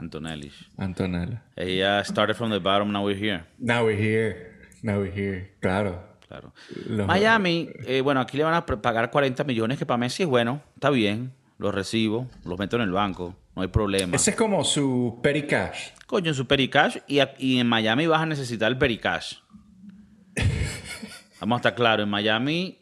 Antonelli. 0.00 0.50
Antonella. 0.78 1.42
Ella 1.56 2.02
started 2.04 2.34
from 2.34 2.50
the 2.50 2.58
bottom, 2.58 2.90
now 2.90 3.04
we're 3.04 3.14
here. 3.18 3.44
Now 3.58 3.84
we're 3.84 3.96
here. 4.00 4.58
Now 4.82 4.98
we're 4.98 5.12
here. 5.14 5.50
Claro. 5.60 6.02
Claro. 6.26 6.52
Los- 6.86 7.06
Miami, 7.06 7.68
eh, 7.86 8.00
bueno, 8.00 8.20
aquí 8.20 8.36
le 8.36 8.44
van 8.44 8.54
a 8.54 8.64
pagar 8.64 9.10
40 9.10 9.44
millones, 9.44 9.78
que 9.78 9.84
para 9.84 9.98
Messi 9.98 10.22
es 10.22 10.28
bueno, 10.28 10.62
está 10.74 10.88
bien, 10.90 11.32
los 11.58 11.74
recibo, 11.74 12.28
los 12.44 12.58
meto 12.58 12.76
en 12.76 12.82
el 12.82 12.92
banco, 12.92 13.34
no 13.56 13.62
hay 13.62 13.68
problema. 13.68 14.16
Ese 14.16 14.30
es 14.30 14.36
como 14.36 14.64
su 14.64 15.18
petty 15.22 15.42
cash. 15.42 15.88
Coño, 16.06 16.32
su 16.34 16.46
Pericash 16.46 16.98
y, 17.06 17.18
a- 17.20 17.34
y 17.38 17.58
en 17.58 17.66
Miami 17.68 18.06
vas 18.06 18.20
a 18.22 18.26
necesitar 18.26 18.70
el 18.70 18.78
Pericash. 18.78 19.34
Vamos 21.40 21.56
a 21.56 21.58
estar 21.60 21.74
claros, 21.74 22.04
en 22.04 22.10
Miami 22.10 22.78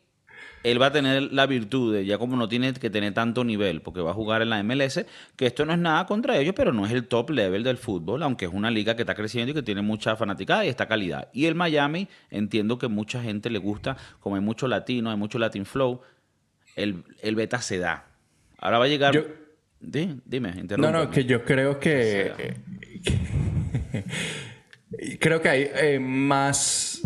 él 0.70 0.80
va 0.80 0.86
a 0.86 0.92
tener 0.92 1.32
la 1.32 1.46
virtud 1.46 1.94
de, 1.94 2.04
ya 2.06 2.18
como 2.18 2.36
no 2.36 2.48
tiene 2.48 2.72
que 2.74 2.90
tener 2.90 3.14
tanto 3.14 3.44
nivel, 3.44 3.80
porque 3.82 4.00
va 4.00 4.10
a 4.10 4.14
jugar 4.14 4.42
en 4.42 4.50
la 4.50 4.62
MLS, 4.62 5.04
que 5.36 5.46
esto 5.46 5.64
no 5.64 5.72
es 5.72 5.78
nada 5.78 6.06
contra 6.06 6.36
ellos, 6.38 6.54
pero 6.56 6.72
no 6.72 6.84
es 6.86 6.92
el 6.92 7.06
top 7.06 7.30
level 7.30 7.62
del 7.62 7.76
fútbol, 7.78 8.22
aunque 8.22 8.44
es 8.46 8.52
una 8.52 8.70
liga 8.70 8.96
que 8.96 9.02
está 9.02 9.14
creciendo 9.14 9.52
y 9.52 9.54
que 9.54 9.62
tiene 9.62 9.82
mucha 9.82 10.16
fanaticada 10.16 10.64
y 10.64 10.68
esta 10.68 10.86
calidad. 10.88 11.28
Y 11.32 11.46
el 11.46 11.54
Miami, 11.54 12.08
entiendo 12.30 12.78
que 12.78 12.88
mucha 12.88 13.22
gente 13.22 13.50
le 13.50 13.58
gusta, 13.58 13.96
como 14.20 14.36
hay 14.36 14.42
mucho 14.42 14.68
latino, 14.68 15.10
hay 15.10 15.16
mucho 15.16 15.38
Latin 15.38 15.64
Flow, 15.66 16.00
el, 16.76 17.02
el 17.22 17.34
beta 17.34 17.60
se 17.60 17.78
da. 17.78 18.06
Ahora 18.58 18.78
va 18.78 18.84
a 18.86 18.88
llegar... 18.88 19.14
Yo- 19.14 19.26
Di- 19.80 20.20
dime, 20.24 20.54
No, 20.76 20.90
no, 20.90 21.08
que 21.08 21.24
yo 21.24 21.44
creo 21.44 21.78
que... 21.78 22.32
creo 25.20 25.40
que 25.40 25.48
hay 25.48 25.70
eh, 25.74 25.98
más 26.00 27.00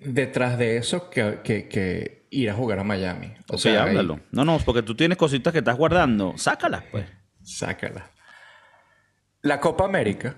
detrás 0.00 0.58
de 0.58 0.76
eso 0.78 1.10
que, 1.10 1.40
que- 1.44 1.68
que 1.68 2.21
ir 2.32 2.50
a 2.50 2.54
jugar 2.54 2.78
a 2.80 2.84
Miami. 2.84 3.32
O 3.48 3.58
sea, 3.58 3.84
háblalo. 3.84 4.20
No, 4.32 4.44
no, 4.44 4.58
porque 4.64 4.82
tú 4.82 4.94
tienes 4.96 5.16
cositas 5.18 5.52
que 5.52 5.58
estás 5.60 5.76
guardando. 5.76 6.34
Sácalas, 6.36 6.82
pues. 6.90 7.06
Sácala. 7.42 8.10
La 9.42 9.60
Copa 9.60 9.84
América, 9.84 10.36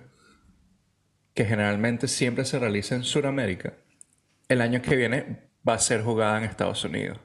que 1.35 1.45
generalmente 1.45 2.09
siempre 2.09 2.45
se 2.45 2.59
realiza 2.59 2.95
en 2.95 3.05
Sudamérica, 3.05 3.75
el 4.49 4.61
año 4.61 4.83
que 4.83 4.97
viene 4.97 5.51
va 5.67 5.75
a 5.75 5.79
ser 5.79 6.03
jugada 6.03 6.39
en 6.39 6.45
Estados 6.45 6.85
Unidos. 6.85 7.19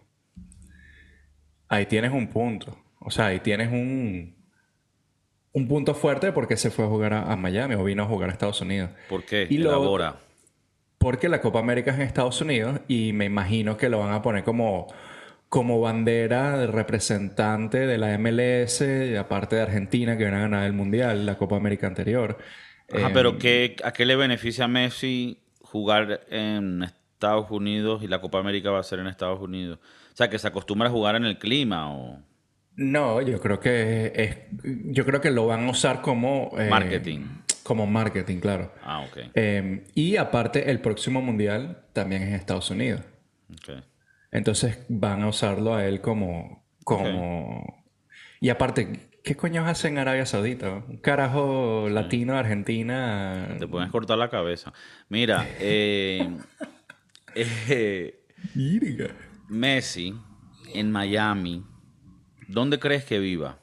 Ahí 1.68 1.86
tienes 1.86 2.12
un 2.12 2.28
punto. 2.30 2.78
O 3.00 3.12
sea, 3.12 3.28
ahí 3.28 3.40
tienes 3.40 3.72
un, 3.72 4.36
un 5.54 5.68
punto 5.68 5.94
fuerte 5.96 6.32
porque 6.32 6.58
se 6.58 6.70
fue 6.72 6.86
a 6.86 6.88
jugar 6.88 7.14
a, 7.14 7.32
a 7.32 7.36
Miami 7.36 7.76
o 7.76 7.84
vino 7.84 8.04
a 8.04 8.08
jugar 8.08 8.30
a 8.30 8.34
Estados 8.34 8.62
Unidos. 8.62 8.90
¿Por 9.08 9.24
qué? 9.24 9.48
Y 9.50 9.58
lo- 9.58 9.70
Elabora. 9.70 10.20
Porque 11.00 11.30
la 11.30 11.42
Copa 11.42 11.60
América 11.60 11.92
es 11.92 11.98
en 11.98 12.04
Estados 12.04 12.42
Unidos 12.42 12.82
y 12.88 13.14
me 13.14 13.26
imagino 13.26 13.78
que 13.78 13.90
lo 13.90 14.00
van 14.00 14.14
a 14.14 14.22
poner 14.22 14.44
como, 14.44 14.88
como 15.50 15.80
bandera 15.82 16.58
de 16.58 16.68
representante 16.68 17.88
de 17.88 17.98
la 17.98 18.18
MLS, 18.18 18.84
aparte 19.18 19.56
de 19.56 19.62
Argentina, 19.64 20.18
que 20.18 20.24
viene 20.26 20.38
a 20.38 20.42
ganar 20.42 20.66
el 20.66 20.74
Mundial, 20.74 21.26
la 21.26 21.38
Copa 21.38 21.56
América 21.58 21.88
anterior. 21.88 22.38
Ajá, 22.92 23.10
Eh, 23.10 23.12
pero 23.14 23.38
¿qué, 23.38 23.76
¿a 23.84 23.94
qué 23.94 24.06
le 24.06 24.16
beneficia 24.16 24.66
a 24.66 24.68
Messi 24.68 25.40
jugar 25.62 26.22
en 26.30 26.84
Estados 26.84 27.50
Unidos 27.52 28.04
y 28.04 28.08
la 28.08 28.20
Copa 28.22 28.40
América 28.40 28.72
va 28.72 28.80
a 28.80 28.84
ser 28.84 29.00
en 29.00 29.08
Estados 29.08 29.40
Unidos? 29.42 29.80
O 30.14 30.18
sea, 30.18 30.30
que 30.30 30.40
se 30.40 30.48
acostumbra 30.48 30.90
a 30.90 30.92
jugar 30.92 31.16
en 31.16 31.26
el 31.26 31.38
clima 31.40 31.94
o 31.96 32.20
No, 32.76 33.22
yo 33.22 33.40
creo 33.40 33.60
que 33.60 34.12
es, 34.16 34.38
yo 34.64 35.06
creo 35.06 35.22
que 35.22 35.32
lo 35.32 35.48
van 35.48 35.68
a 35.68 35.72
usar 35.72 36.02
como 36.02 36.52
eh, 36.58 36.70
marketing. 36.70 37.22
Como 37.70 37.86
marketing, 37.86 38.40
claro. 38.40 38.74
Ah, 38.82 39.02
ok. 39.02 39.30
Eh, 39.36 39.86
y 39.94 40.16
aparte, 40.16 40.72
el 40.72 40.82
próximo 40.82 41.22
mundial 41.22 41.84
también 41.94 42.24
es 42.24 42.30
en 42.30 42.34
Estados 42.34 42.72
Unidos. 42.72 43.02
ok. 43.54 43.84
Entonces 44.32 44.80
van 44.90 45.22
a 45.22 45.28
usarlo 45.28 45.76
a 45.76 45.86
él 45.86 46.02
como. 46.02 46.66
como... 46.84 47.86
Y 48.42 48.50
aparte, 48.50 49.12
¿qué 49.24 49.36
coños 49.36 49.68
hacen 49.68 49.94
en 49.94 49.98
Arabia 50.00 50.26
Saudita? 50.26 50.84
Un 50.88 50.98
carajo 50.98 51.90
latino 51.92 52.34
de 52.34 52.40
Argentina. 52.40 53.56
Te 53.60 53.68
puedes 53.68 53.92
cortar 53.92 54.18
la 54.18 54.32
cabeza. 54.32 54.74
Mira, 55.08 55.48
eh, 55.60 56.28
eh, 57.36 58.26
Virga. 58.56 59.12
Messi 59.48 60.16
en 60.74 60.92
Miami, 60.92 61.64
¿dónde 62.48 62.80
crees 62.80 63.06
que 63.06 63.20
viva? 63.20 63.60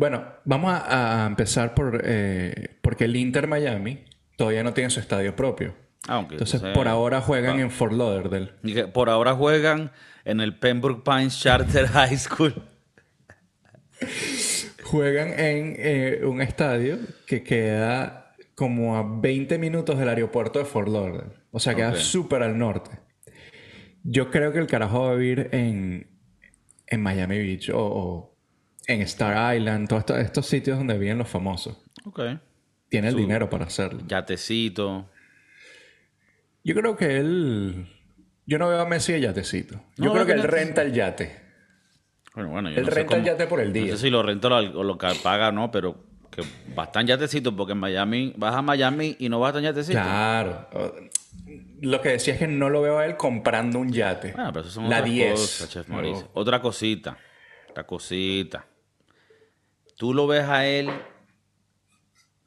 Bueno, 0.00 0.24
vamos 0.46 0.72
a, 0.72 1.24
a 1.24 1.26
empezar 1.26 1.74
por. 1.74 2.00
eh, 2.04 2.78
porque 2.80 3.04
el 3.04 3.14
Inter 3.16 3.46
Miami 3.46 4.02
todavía 4.36 4.62
no 4.62 4.72
tiene 4.72 4.88
su 4.88 4.98
estadio 4.98 5.36
propio. 5.36 5.74
Ok, 6.08 6.32
Entonces, 6.32 6.62
por 6.72 6.88
ahora 6.88 7.20
juegan 7.20 7.60
en 7.60 7.70
Fort 7.70 7.92
Lauderdale. 7.92 8.52
Y 8.62 8.72
que 8.72 8.86
por 8.88 9.10
ahora 9.10 9.34
juegan 9.34 9.92
en 10.24 10.40
el 10.40 10.58
Pembroke 10.58 11.02
Pines 11.04 11.38
Charter 11.38 11.86
High 11.92 12.16
School. 12.16 12.54
Juegan 14.84 15.38
en 15.38 15.74
eh, 15.78 16.20
un 16.24 16.40
estadio 16.40 16.96
que 17.26 17.42
queda 17.42 18.34
como 18.54 18.96
a 18.96 19.04
20 19.20 19.58
minutos 19.58 19.98
del 19.98 20.08
aeropuerto 20.08 20.58
de 20.58 20.64
Fort 20.64 20.88
Lauderdale. 20.88 21.32
O 21.50 21.60
sea, 21.60 21.74
queda 21.74 21.90
Ok. 21.90 21.96
súper 21.96 22.42
al 22.42 22.56
norte. 22.58 22.90
Yo 24.02 24.30
creo 24.30 24.50
que 24.52 24.58
el 24.60 24.66
carajo 24.66 25.02
va 25.04 25.10
a 25.12 25.14
vivir 25.14 25.50
en, 25.52 26.08
en 26.86 27.02
Miami 27.02 27.36
Beach 27.36 27.68
o, 27.68 27.78
o 27.78 28.29
en 28.86 29.02
Star 29.02 29.56
Island, 29.56 29.88
todos 29.88 30.00
estos, 30.00 30.18
estos 30.18 30.46
sitios 30.46 30.78
donde 30.78 30.98
viven 30.98 31.18
los 31.18 31.28
famosos. 31.28 31.76
Ok. 32.04 32.20
Tiene 32.88 33.08
el 33.08 33.14
Su- 33.14 33.20
dinero 33.20 33.48
para 33.50 33.66
hacerlo. 33.66 34.00
Yatecito. 34.06 35.08
Yo 36.64 36.74
creo 36.74 36.96
que 36.96 37.18
él... 37.18 37.86
Yo 38.46 38.58
no 38.58 38.68
veo 38.68 38.80
a 38.80 38.86
Messi 38.86 39.12
de 39.12 39.20
yatecito. 39.20 39.76
Yo 39.96 40.06
No, 40.06 40.12
creo 40.12 40.26
que 40.26 40.32
él 40.32 40.42
renta 40.42 40.82
el 40.82 40.92
yate. 40.92 41.40
Bueno, 42.34 42.50
bueno, 42.50 42.70
yo 42.70 42.78
Él 42.80 42.84
no 42.86 42.90
renta 42.90 43.16
el 43.16 43.24
yate 43.24 43.46
por 43.46 43.60
el 43.60 43.72
día. 43.72 43.86
No 43.92 43.96
sé 43.96 43.98
si 43.98 44.10
lo 44.10 44.22
renta 44.22 44.48
o 44.48 44.60
lo, 44.62 44.82
lo 44.84 44.98
que 44.98 45.08
paga, 45.22 45.52
no, 45.52 45.70
pero 45.70 46.04
que 46.30 46.42
bastan 46.74 47.06
yatecitos 47.06 47.54
porque 47.54 47.72
en 47.72 47.78
Miami, 47.78 48.32
vas 48.36 48.54
a 48.54 48.62
Miami 48.62 49.16
y 49.20 49.28
no 49.28 49.38
bastan 49.40 49.62
yatecitos. 49.62 50.02
Claro. 50.02 50.68
Lo 51.80 52.00
que 52.00 52.10
decía 52.10 52.34
es 52.34 52.40
que 52.40 52.46
no 52.48 52.68
lo 52.70 52.82
veo 52.82 52.98
a 52.98 53.06
él 53.06 53.16
comprando 53.16 53.78
un 53.78 53.92
yate. 53.92 54.32
Bueno, 54.32 54.52
pero 54.52 54.64
eso 54.64 54.70
son 54.74 54.88
La 54.90 54.96
otras 54.98 55.10
10. 55.12 55.32
cosas, 55.32 55.70
Chef 55.70 55.88
Mauricio. 55.88 56.28
Otra 56.34 56.60
cosita. 56.60 57.16
Otra 57.68 57.86
cosita. 57.86 58.66
Tú 60.00 60.14
lo 60.14 60.26
ves 60.26 60.48
a 60.48 60.64
él 60.64 60.90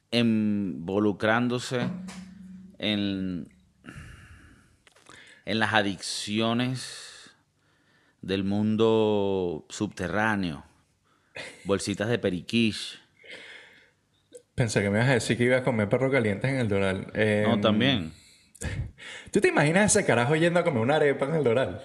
involucrándose 0.09 1.87
en, 2.79 3.47
en 5.45 5.59
las 5.59 5.71
adicciones 5.71 7.29
del 8.23 8.43
mundo 8.43 9.67
subterráneo, 9.69 10.65
bolsitas 11.65 12.09
de 12.09 12.17
periquish. 12.17 12.99
Pensé 14.55 14.81
que 14.81 14.89
me 14.89 14.97
ibas 14.97 15.09
a 15.09 15.13
decir 15.13 15.37
que 15.37 15.43
iba 15.43 15.57
a 15.57 15.63
comer 15.63 15.87
perro 15.89 16.09
calientes 16.09 16.49
en 16.49 16.57
el 16.57 16.67
Doral. 16.67 17.01
No, 17.13 17.21
Em, 17.21 17.61
también. 17.61 18.13
¿Tú 19.31 19.41
te 19.41 19.49
imaginas 19.49 19.95
ese 19.95 20.07
carajo 20.07 20.35
yendo 20.35 20.59
a 20.59 20.63
comer 20.63 20.81
una 20.81 20.95
arepa 20.95 21.25
en 21.25 21.35
el 21.35 21.43
Doral? 21.43 21.83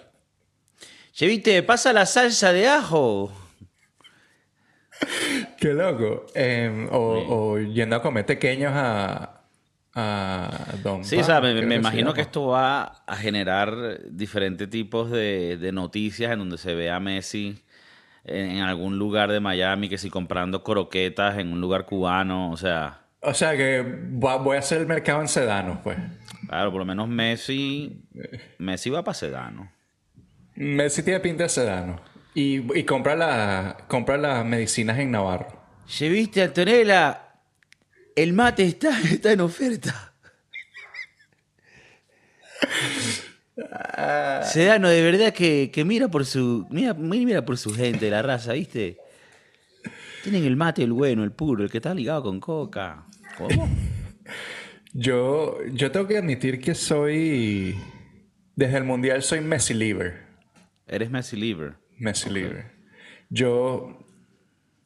Che, 1.12 1.26
viste, 1.26 1.62
pasa 1.62 1.92
la 1.92 2.06
salsa 2.06 2.54
de 2.54 2.68
ajo. 2.68 3.48
Qué 5.59 5.73
loco. 5.75 6.26
Em, 6.35 6.88
o, 6.90 7.52
o 7.55 7.59
yendo 7.59 7.97
a 7.97 8.02
comer 8.02 8.26
pequeños 8.26 8.73
a, 8.75 9.40
a 9.95 10.64
Don 10.83 11.05
Sí, 11.05 11.17
Pa, 11.17 11.23
o 11.23 11.25
sea, 11.25 11.40
me, 11.40 11.75
imagino 11.75 12.12
que 12.14 12.21
esto 12.21 12.47
va 12.49 13.02
a 13.07 13.17
generar 13.17 13.75
diferentes 14.11 14.69
tipos 14.71 15.11
de, 15.11 15.57
de 15.57 15.73
noticias 15.73 16.33
en 16.33 16.38
donde 16.40 16.59
se 16.59 16.75
ve 16.75 16.90
a 16.90 17.00
Messi 17.00 17.62
en, 18.25 18.50
en 18.57 18.61
algún 18.62 18.99
lugar 18.99 19.31
de 19.33 19.40
Miami, 19.40 19.88
que 19.88 19.99
si 19.99 20.11
comprando 20.11 20.62
croquetas 20.62 21.38
en 21.38 21.52
un 21.52 21.61
lugar 21.61 21.85
cubano, 21.87 22.50
o 22.50 22.57
sea, 22.57 23.00
O 23.21 23.35
sea 23.35 23.57
que 23.57 23.83
va- 24.23 24.37
voy 24.37 24.57
a 24.57 24.61
hacer 24.61 24.81
el 24.81 24.87
mercado 24.87 25.21
en 25.21 25.28
Sedano, 25.28 25.81
pues. 25.83 25.97
claro, 26.47 26.71
por 26.71 26.81
lo 26.81 26.85
menos 26.85 27.09
Messi, 27.09 28.02
Messi 28.59 28.90
va 28.90 29.02
para 29.02 29.14
Sedano. 29.14 29.71
Messi 30.55 31.02
tiene 31.02 31.21
pinta 31.21 31.45
de 31.45 31.49
Sedano. 31.49 32.00
Y, 32.38 32.62
y 32.78 32.85
compra, 32.85 33.16
la, 33.16 33.76
compra 33.88 34.16
las 34.16 34.47
medicinas 34.47 34.97
en 35.00 35.11
Navarro. 35.11 35.61
Che, 35.88 36.09
viste, 36.09 36.40
Antonella, 36.40 37.33
el 38.14 38.33
mate 38.33 38.62
está, 38.62 38.97
está 39.11 39.33
en 39.33 39.40
oferta. 39.40 40.14
Sedano, 44.45 44.88
de 44.88 45.02
verdad 45.02 45.33
que, 45.33 45.73
que 45.73 45.85
mira 45.85 46.07
por 46.07 46.25
su. 46.25 46.64
Mira, 46.71 46.95
mira 46.95 47.45
por 47.45 47.59
su 47.59 47.75
gente, 47.75 48.09
la 48.09 48.23
raza, 48.23 48.52
¿viste? 48.52 48.99
Tienen 50.23 50.45
el 50.45 50.54
mate, 50.54 50.85
el 50.85 50.92
bueno, 50.92 51.25
el 51.25 51.33
puro, 51.33 51.64
el 51.64 51.71
que 51.73 51.78
está 51.78 51.92
ligado 51.92 52.23
con 52.23 52.38
coca. 52.38 53.04
¿Cómo? 53.37 53.68
Yo, 54.92 55.59
yo 55.73 55.90
tengo 55.90 56.07
que 56.07 56.18
admitir 56.18 56.61
que 56.61 56.76
soy... 56.76 57.76
Desde 58.54 58.76
el 58.76 58.85
Mundial 58.85 59.25
soy 59.25 59.40
Messi 59.40 59.75
Liver. 59.75 60.23
Eres 60.87 61.11
Messi 61.11 61.37
Liver. 61.37 61.88
Messi 61.99 62.31
Liver. 62.31 62.67
Yo 63.31 64.05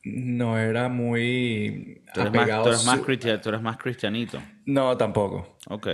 no 0.05 0.59
era 0.59 0.89
muy 0.89 2.03
Tú 2.13 2.21
eres, 2.21 2.33
más, 2.33 2.47
tú 2.63 2.69
eres 2.69 2.85
más 2.85 2.99
su- 2.99 3.05
cristian- 3.05 3.41
tú 3.41 3.49
eres 3.51 3.63
más 3.63 3.77
cristianito. 3.77 4.43
No, 4.67 4.97
tampoco. 4.97 5.57
Ok. 5.69 5.89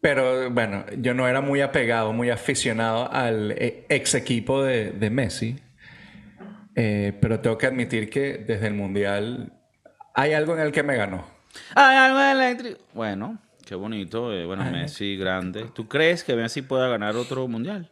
Pero 0.00 0.50
bueno, 0.50 0.84
yo 0.98 1.14
no 1.14 1.28
era 1.28 1.40
muy 1.40 1.60
apegado, 1.60 2.12
muy 2.12 2.30
aficionado 2.30 3.10
al 3.12 3.52
eh, 3.52 3.86
ex 3.88 4.14
equipo 4.14 4.62
de, 4.62 4.90
de 4.92 5.10
Messi. 5.10 5.56
Eh, 6.74 7.12
pero 7.20 7.40
tengo 7.40 7.58
que 7.58 7.66
admitir 7.66 8.08
que 8.08 8.38
desde 8.38 8.66
el 8.68 8.74
Mundial 8.74 9.52
hay 10.14 10.32
algo 10.32 10.54
en 10.54 10.60
el 10.60 10.72
que 10.72 10.82
me 10.82 10.96
ganó. 10.96 11.24
Ay, 11.74 11.96
algo 11.98 12.18
eléctrico. 12.20 12.80
Bueno, 12.94 13.38
qué 13.66 13.74
bonito. 13.74 14.32
eh, 14.32 14.46
bueno, 14.46 14.64
Messi 14.72 15.16
grande. 15.16 15.66
¿Tú 15.74 15.86
crees 15.86 16.24
que 16.24 16.34
Messi 16.34 16.62
pueda 16.62 16.88
ganar 16.88 17.14
otro 17.16 17.46
mundial? 17.46 17.90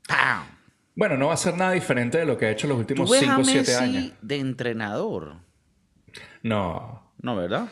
¡Pam! 0.09 0.58
Bueno, 0.99 1.17
no 1.17 1.29
va 1.29 1.35
a 1.35 1.37
ser 1.37 1.57
nada 1.57 1.71
diferente 1.73 2.19
de 2.19 2.25
lo 2.27 2.37
que 2.37 2.47
ha 2.47 2.51
hecho 2.51 2.67
los 2.67 2.77
últimos 2.77 3.09
ves 3.09 3.21
5 3.21 3.33
a 3.33 3.39
o 3.39 3.45
7 3.45 3.59
Messi 3.61 3.73
años. 3.75 4.13
de 4.21 4.37
entrenador. 4.37 5.37
No, 6.43 7.13
No, 7.23 7.37
¿verdad? 7.37 7.69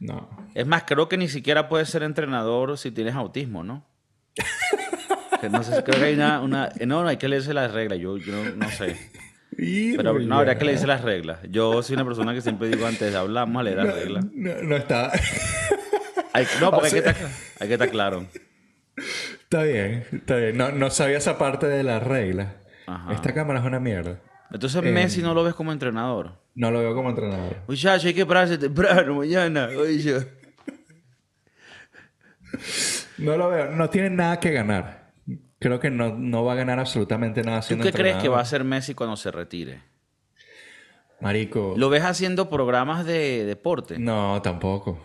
no. 0.00 0.28
Es 0.54 0.64
más, 0.66 0.84
creo 0.84 1.08
que 1.08 1.16
ni 1.18 1.26
siquiera 1.28 1.68
puedes 1.68 1.88
ser 1.88 2.02
entrenador 2.04 2.78
si 2.78 2.90
tienes 2.92 3.14
autismo, 3.16 3.64
¿no? 3.64 3.84
Que 5.40 5.48
no 5.48 5.62
sé, 5.64 5.82
creo 5.82 5.98
que 6.00 6.04
hay 6.06 6.14
una, 6.14 6.40
una- 6.40 6.68
No, 6.86 7.02
no, 7.02 7.08
hay 7.08 7.16
que 7.16 7.28
leerse 7.28 7.52
las 7.52 7.72
reglas. 7.72 7.98
Yo, 7.98 8.16
yo 8.16 8.32
no, 8.32 8.50
no 8.56 8.70
sé. 8.70 8.96
Pero 9.56 10.18
no, 10.20 10.36
habría 10.38 10.56
que 10.58 10.64
leerse 10.64 10.86
las 10.86 11.02
reglas. 11.02 11.38
Yo 11.50 11.82
soy 11.82 11.94
una 11.94 12.04
persona 12.04 12.32
que 12.34 12.40
siempre 12.42 12.68
digo 12.68 12.86
antes 12.86 13.10
de 13.12 13.18
hablar, 13.18 13.46
vamos 13.46 13.60
a 13.60 13.62
leer 13.64 13.76
las 13.78 13.94
reglas. 13.94 14.24
No, 14.32 14.54
no 14.62 14.76
está. 14.76 15.10
Hay- 16.32 16.46
no, 16.60 16.70
porque 16.70 16.86
O 16.88 16.90
sea- 16.90 16.98
hay, 16.98 17.02
que 17.04 17.10
estar, 17.10 17.30
hay 17.60 17.68
que 17.68 17.74
estar 17.74 17.90
claro. 17.90 18.26
está 19.42 19.62
bien, 19.64 20.04
está 20.12 20.36
bien. 20.36 20.56
No, 20.56 20.70
no 20.70 20.90
sabía 20.90 21.18
esa 21.18 21.38
parte 21.38 21.66
de 21.66 21.82
las 21.82 22.02
reglas. 22.02 22.48
Ajá. 22.88 23.12
Esta 23.12 23.34
cámara 23.34 23.60
es 23.60 23.66
una 23.66 23.78
mierda. 23.78 24.18
Entonces 24.50 24.82
Eh. 24.82 24.90
Messi 24.90 25.20
no 25.20 25.34
lo 25.34 25.44
ves 25.44 25.54
como 25.54 25.72
entrenador. 25.72 26.32
No 26.54 26.70
lo 26.70 26.80
veo 26.80 26.94
como 26.94 27.10
entrenador. 27.10 27.56
Muchacho, 27.68 28.08
hay 28.08 28.14
que 28.14 28.24
pararse 28.24 28.56
temprano 28.56 29.14
mañana. 29.16 29.68
Oye, 29.76 30.26
No 33.18 33.36
lo 33.36 33.50
veo. 33.50 33.70
No 33.72 33.90
tiene 33.90 34.10
nada 34.10 34.40
que 34.40 34.50
ganar. 34.52 35.10
Creo 35.58 35.80
que 35.80 35.90
no, 35.90 36.16
no 36.16 36.44
va 36.44 36.52
a 36.52 36.56
ganar 36.56 36.78
absolutamente 36.78 37.42
nada 37.42 37.60
¿tú 37.60 37.66
siendo 37.66 37.84
qué 37.84 37.92
crees 37.92 38.16
que 38.16 38.28
va 38.28 38.38
a 38.38 38.42
hacer 38.42 38.64
Messi 38.64 38.94
cuando 38.94 39.16
se 39.16 39.30
retire? 39.30 39.82
Marico. 41.20 41.74
¿Lo 41.76 41.90
ves 41.90 42.04
haciendo 42.04 42.48
programas 42.48 43.04
de 43.04 43.44
deporte? 43.44 43.98
No, 43.98 44.40
tampoco. 44.40 44.98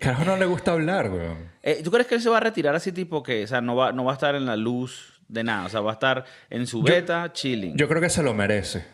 Carajo 0.00 0.24
no 0.24 0.36
le 0.36 0.46
gusta 0.46 0.72
hablar, 0.72 1.10
weón. 1.10 1.50
Eh, 1.62 1.80
¿Tú 1.82 1.90
crees 1.90 2.06
que 2.06 2.16
él 2.16 2.20
se 2.20 2.28
va 2.28 2.38
a 2.38 2.40
retirar 2.40 2.74
así 2.74 2.92
tipo 2.92 3.22
que, 3.22 3.44
o 3.44 3.46
sea, 3.46 3.60
no 3.60 3.76
va, 3.76 3.92
no 3.92 4.04
va 4.04 4.12
a 4.12 4.14
estar 4.14 4.34
en 4.34 4.46
la 4.46 4.56
luz 4.56 5.13
de 5.28 5.44
nada? 5.44 5.66
O 5.66 5.68
sea, 5.68 5.80
va 5.80 5.90
a 5.90 5.94
estar 5.94 6.24
en 6.50 6.66
su 6.66 6.82
beta, 6.82 7.32
chilling. 7.32 7.76
Yo 7.76 7.88
creo 7.88 8.00
que 8.00 8.10
se 8.10 8.22
lo 8.22 8.34
merece. 8.34 8.84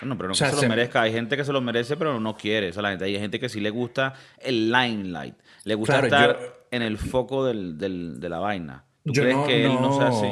Bueno, 0.00 0.16
pero 0.16 0.28
no 0.28 0.32
o 0.32 0.34
sea, 0.34 0.48
que 0.48 0.54
se 0.54 0.60
se- 0.60 0.66
lo 0.66 0.70
merezca. 0.70 1.02
Hay 1.02 1.12
gente 1.12 1.36
que 1.36 1.44
se 1.44 1.52
lo 1.52 1.60
merece, 1.60 1.96
pero 1.96 2.20
no 2.20 2.36
quiere. 2.36 2.68
O 2.68 2.72
sea, 2.72 2.82
la 2.82 2.90
gente, 2.90 3.04
hay 3.06 3.18
gente 3.18 3.40
que 3.40 3.48
sí 3.48 3.60
le 3.60 3.70
gusta 3.70 4.14
el 4.38 4.70
limelight. 4.70 5.34
Le 5.64 5.74
gusta 5.74 6.00
Claro, 6.00 6.06
estar 6.06 6.40
yo- 6.40 6.52
en 6.70 6.82
el 6.82 6.98
foco 6.98 7.44
del- 7.44 7.76
del- 7.78 8.20
de 8.20 8.28
la 8.28 8.38
vaina. 8.38 8.84
¿Tú 9.04 9.12
Yo 9.12 9.22
crees 9.22 9.36
no, 9.36 9.46
que 9.46 9.64
él 9.64 9.72
no 9.72 9.96
sea 9.98 10.08
así? 10.08 10.26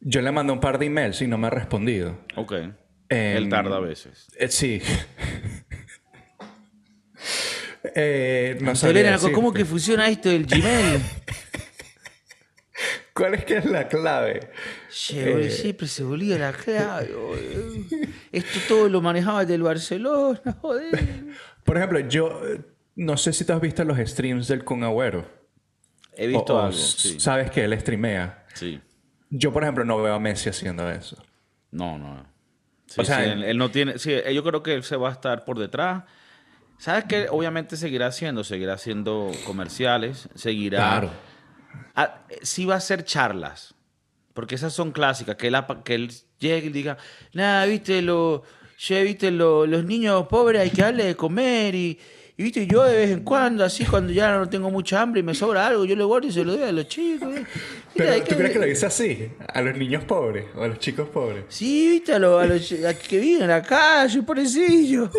Yo 0.00 0.20
le 0.20 0.30
mandé 0.32 0.52
un 0.52 0.60
par 0.60 0.78
de 0.78 0.86
emails 0.86 1.22
y 1.22 1.26
no 1.26 1.38
me 1.38 1.46
ha 1.46 1.50
respondido. 1.50 2.18
Ok. 2.36 2.52
Em, 2.52 3.36
él 3.36 3.48
tarda 3.48 3.76
a 3.76 3.80
veces. 3.80 4.28
Eh, 4.38 4.48
sí. 4.48 4.80
eh, 7.94 8.58
no 8.60 8.74
sabría 8.74 9.14
Antonella, 9.14 9.34
¿cómo 9.34 9.52
que 9.52 9.64
funciona 9.64 10.08
esto 10.08 10.28
del 10.28 10.46
Gmail? 10.46 11.00
¿Cuál 13.14 13.34
es 13.34 13.44
que 13.44 13.58
es 13.58 13.64
la 13.66 13.88
clave? 13.88 14.50
Che, 14.90 15.32
boludo, 15.34 15.50
siempre 15.50 15.86
se 15.86 16.02
volvía 16.02 16.38
la 16.38 16.52
clave. 16.52 17.10
Esto 18.32 18.58
todo 18.68 18.88
lo 18.88 19.00
manejaba 19.02 19.44
del 19.44 19.62
Barcelona, 19.62 20.40
joder. 20.62 21.24
Por 21.64 21.76
ejemplo, 21.76 21.98
yo 22.00 22.40
eh, 22.46 22.60
no 22.96 23.16
sé 23.16 23.32
si 23.32 23.44
tú 23.44 23.52
has 23.52 23.60
visto 23.60 23.84
los 23.84 23.98
streams 23.98 24.48
del 24.48 24.64
Kun 24.64 24.82
Agüero. 24.84 25.26
He 26.16 26.26
visto 26.26 26.54
O- 26.56 26.60
algo, 26.60 26.72
sí. 26.76 27.20
Sabes 27.20 27.50
que 27.50 27.64
él 27.64 27.78
streamea. 27.78 28.46
Sí. 28.54 28.80
Yo, 29.30 29.52
por 29.52 29.62
ejemplo, 29.62 29.84
no 29.84 30.00
veo 30.02 30.14
a 30.14 30.20
Messi 30.20 30.48
haciendo 30.50 30.90
eso. 30.90 31.22
No, 31.70 31.98
no. 31.98 32.26
Sí, 32.86 33.00
O 33.00 33.04
sea, 33.04 33.24
sí, 33.24 33.30
él, 33.30 33.44
él 33.44 33.56
no 33.58 33.70
tiene. 33.70 33.98
Sí, 33.98 34.12
eh, 34.12 34.34
yo 34.34 34.42
creo 34.44 34.62
que 34.62 34.74
él 34.74 34.82
se 34.84 34.96
va 34.96 35.08
a 35.08 35.12
estar 35.12 35.44
por 35.44 35.58
detrás. 35.58 36.04
¿Sabes 36.78 37.04
qué? 37.04 37.28
Obviamente 37.30 37.76
seguirá 37.76 38.08
haciendo, 38.08 38.42
seguirá 38.44 38.74
haciendo 38.74 39.30
comerciales, 39.46 40.28
seguirá. 40.34 40.78
Claro. 40.78 41.10
Ah, 41.94 42.24
sí 42.42 42.64
va 42.64 42.74
a 42.74 42.78
hacer 42.78 43.04
charlas. 43.04 43.74
Porque 44.34 44.54
esas 44.54 44.72
son 44.72 44.92
clásicas. 44.92 45.36
Que 45.36 45.48
él, 45.48 45.54
apa- 45.54 45.82
que 45.84 45.94
él 45.94 46.10
llegue 46.38 46.68
y 46.68 46.70
diga, 46.70 46.96
nada, 47.34 47.66
viste, 47.66 48.00
lo, 48.02 48.42
viste, 48.88 49.30
lo- 49.30 49.66
los 49.66 49.84
niños 49.84 50.26
pobres 50.28 50.62
hay 50.62 50.70
que 50.70 50.82
darle 50.82 51.04
de 51.04 51.14
comer 51.16 51.74
y, 51.74 51.98
y, 52.38 52.42
viste, 52.42 52.66
yo 52.66 52.82
de 52.84 52.96
vez 52.96 53.10
en 53.10 53.24
cuando, 53.24 53.62
así 53.62 53.84
cuando 53.84 54.10
ya 54.12 54.34
no 54.38 54.48
tengo 54.48 54.70
mucha 54.70 55.02
hambre 55.02 55.20
y 55.20 55.22
me 55.22 55.34
sobra 55.34 55.66
algo, 55.66 55.84
yo 55.84 55.94
le 55.94 56.02
guardo 56.04 56.26
y 56.28 56.32
se 56.32 56.44
lo 56.44 56.52
doy 56.56 56.62
a 56.62 56.72
los 56.72 56.88
chicos. 56.88 57.28
Mira, 57.28 57.46
Pero, 57.94 58.24
¿tú 58.24 58.36
crees 58.36 58.52
que 58.52 58.58
lo 58.58 58.64
dice 58.64 58.86
así? 58.86 59.30
A 59.52 59.60
los 59.60 59.76
niños 59.76 60.04
pobres 60.04 60.46
o 60.56 60.62
a 60.64 60.68
los 60.68 60.78
chicos 60.78 61.08
pobres. 61.10 61.44
Sí, 61.48 61.90
viste, 61.90 62.14
a 62.14 62.18
los, 62.18 62.42
a 62.42 62.46
los 62.46 62.72
a 62.84 62.94
que 62.98 63.18
viven 63.20 63.42
en 63.42 63.48
la 63.50 63.62
calle, 63.62 64.22
pobrecillo. 64.22 65.10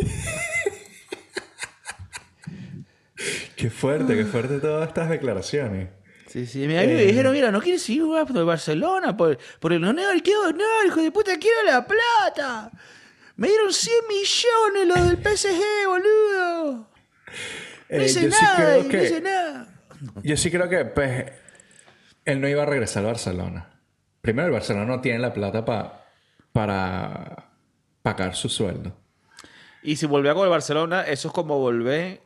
Qué 3.55 3.69
fuerte, 3.69 4.15
qué 4.15 4.25
fuerte 4.25 4.59
todas 4.59 4.87
estas 4.87 5.09
declaraciones. 5.09 5.89
Sí, 6.33 6.47
sí. 6.47 6.63
A 6.63 6.67
mí 6.67 6.73
me 6.73 7.05
dijeron, 7.05 7.31
mira, 7.31 7.51
no 7.51 7.61
quieres 7.61 7.87
ir 7.89 8.01
a 8.01 8.23
Barcelona 8.23 9.15
por, 9.15 9.37
por 9.59 9.71
el 9.71 9.83
honor. 9.85 10.19
¿Qué 10.23 10.35
honor, 10.35 10.87
hijo 10.87 10.99
de 10.99 11.11
puta? 11.11 11.37
Quiero 11.37 11.57
la 11.63 11.85
plata. 11.85 12.71
Me 13.35 13.47
dieron 13.49 13.71
100 13.71 13.93
millones 14.09 14.87
los 14.87 15.07
del 15.09 15.17
PSG, 15.37 15.61
boludo. 15.87 16.73
No 16.73 16.87
Eh, 17.89 18.05
hice 18.05 18.23
yo 18.23 18.31
sí 18.31 18.41
nada, 18.41 18.55
creo 18.55 18.83
no 18.83 19.03
hice 19.03 19.21
nada. 19.21 19.67
Yo 20.23 20.35
sí 20.37 20.49
creo 20.49 20.67
que 20.69 20.85
pues, 20.85 21.31
él 22.25 22.41
no 22.41 22.47
iba 22.47 22.63
a 22.63 22.65
regresar 22.65 23.01
al 23.01 23.11
Barcelona. 23.11 23.69
Primero, 24.21 24.47
el 24.47 24.53
Barcelona 24.53 24.85
no 24.85 25.01
tiene 25.01 25.19
la 25.19 25.33
plata 25.33 25.63
pa- 25.63 26.03
para 26.51 27.49
pagar 28.01 28.35
su 28.35 28.49
sueldo. 28.49 28.97
Y 29.83 29.97
si 29.97 30.07
volvía 30.07 30.33
con 30.33 30.45
el 30.45 30.49
Barcelona, 30.49 31.03
eso 31.03 31.27
es 31.27 31.33
como 31.33 31.59
volver 31.59 32.21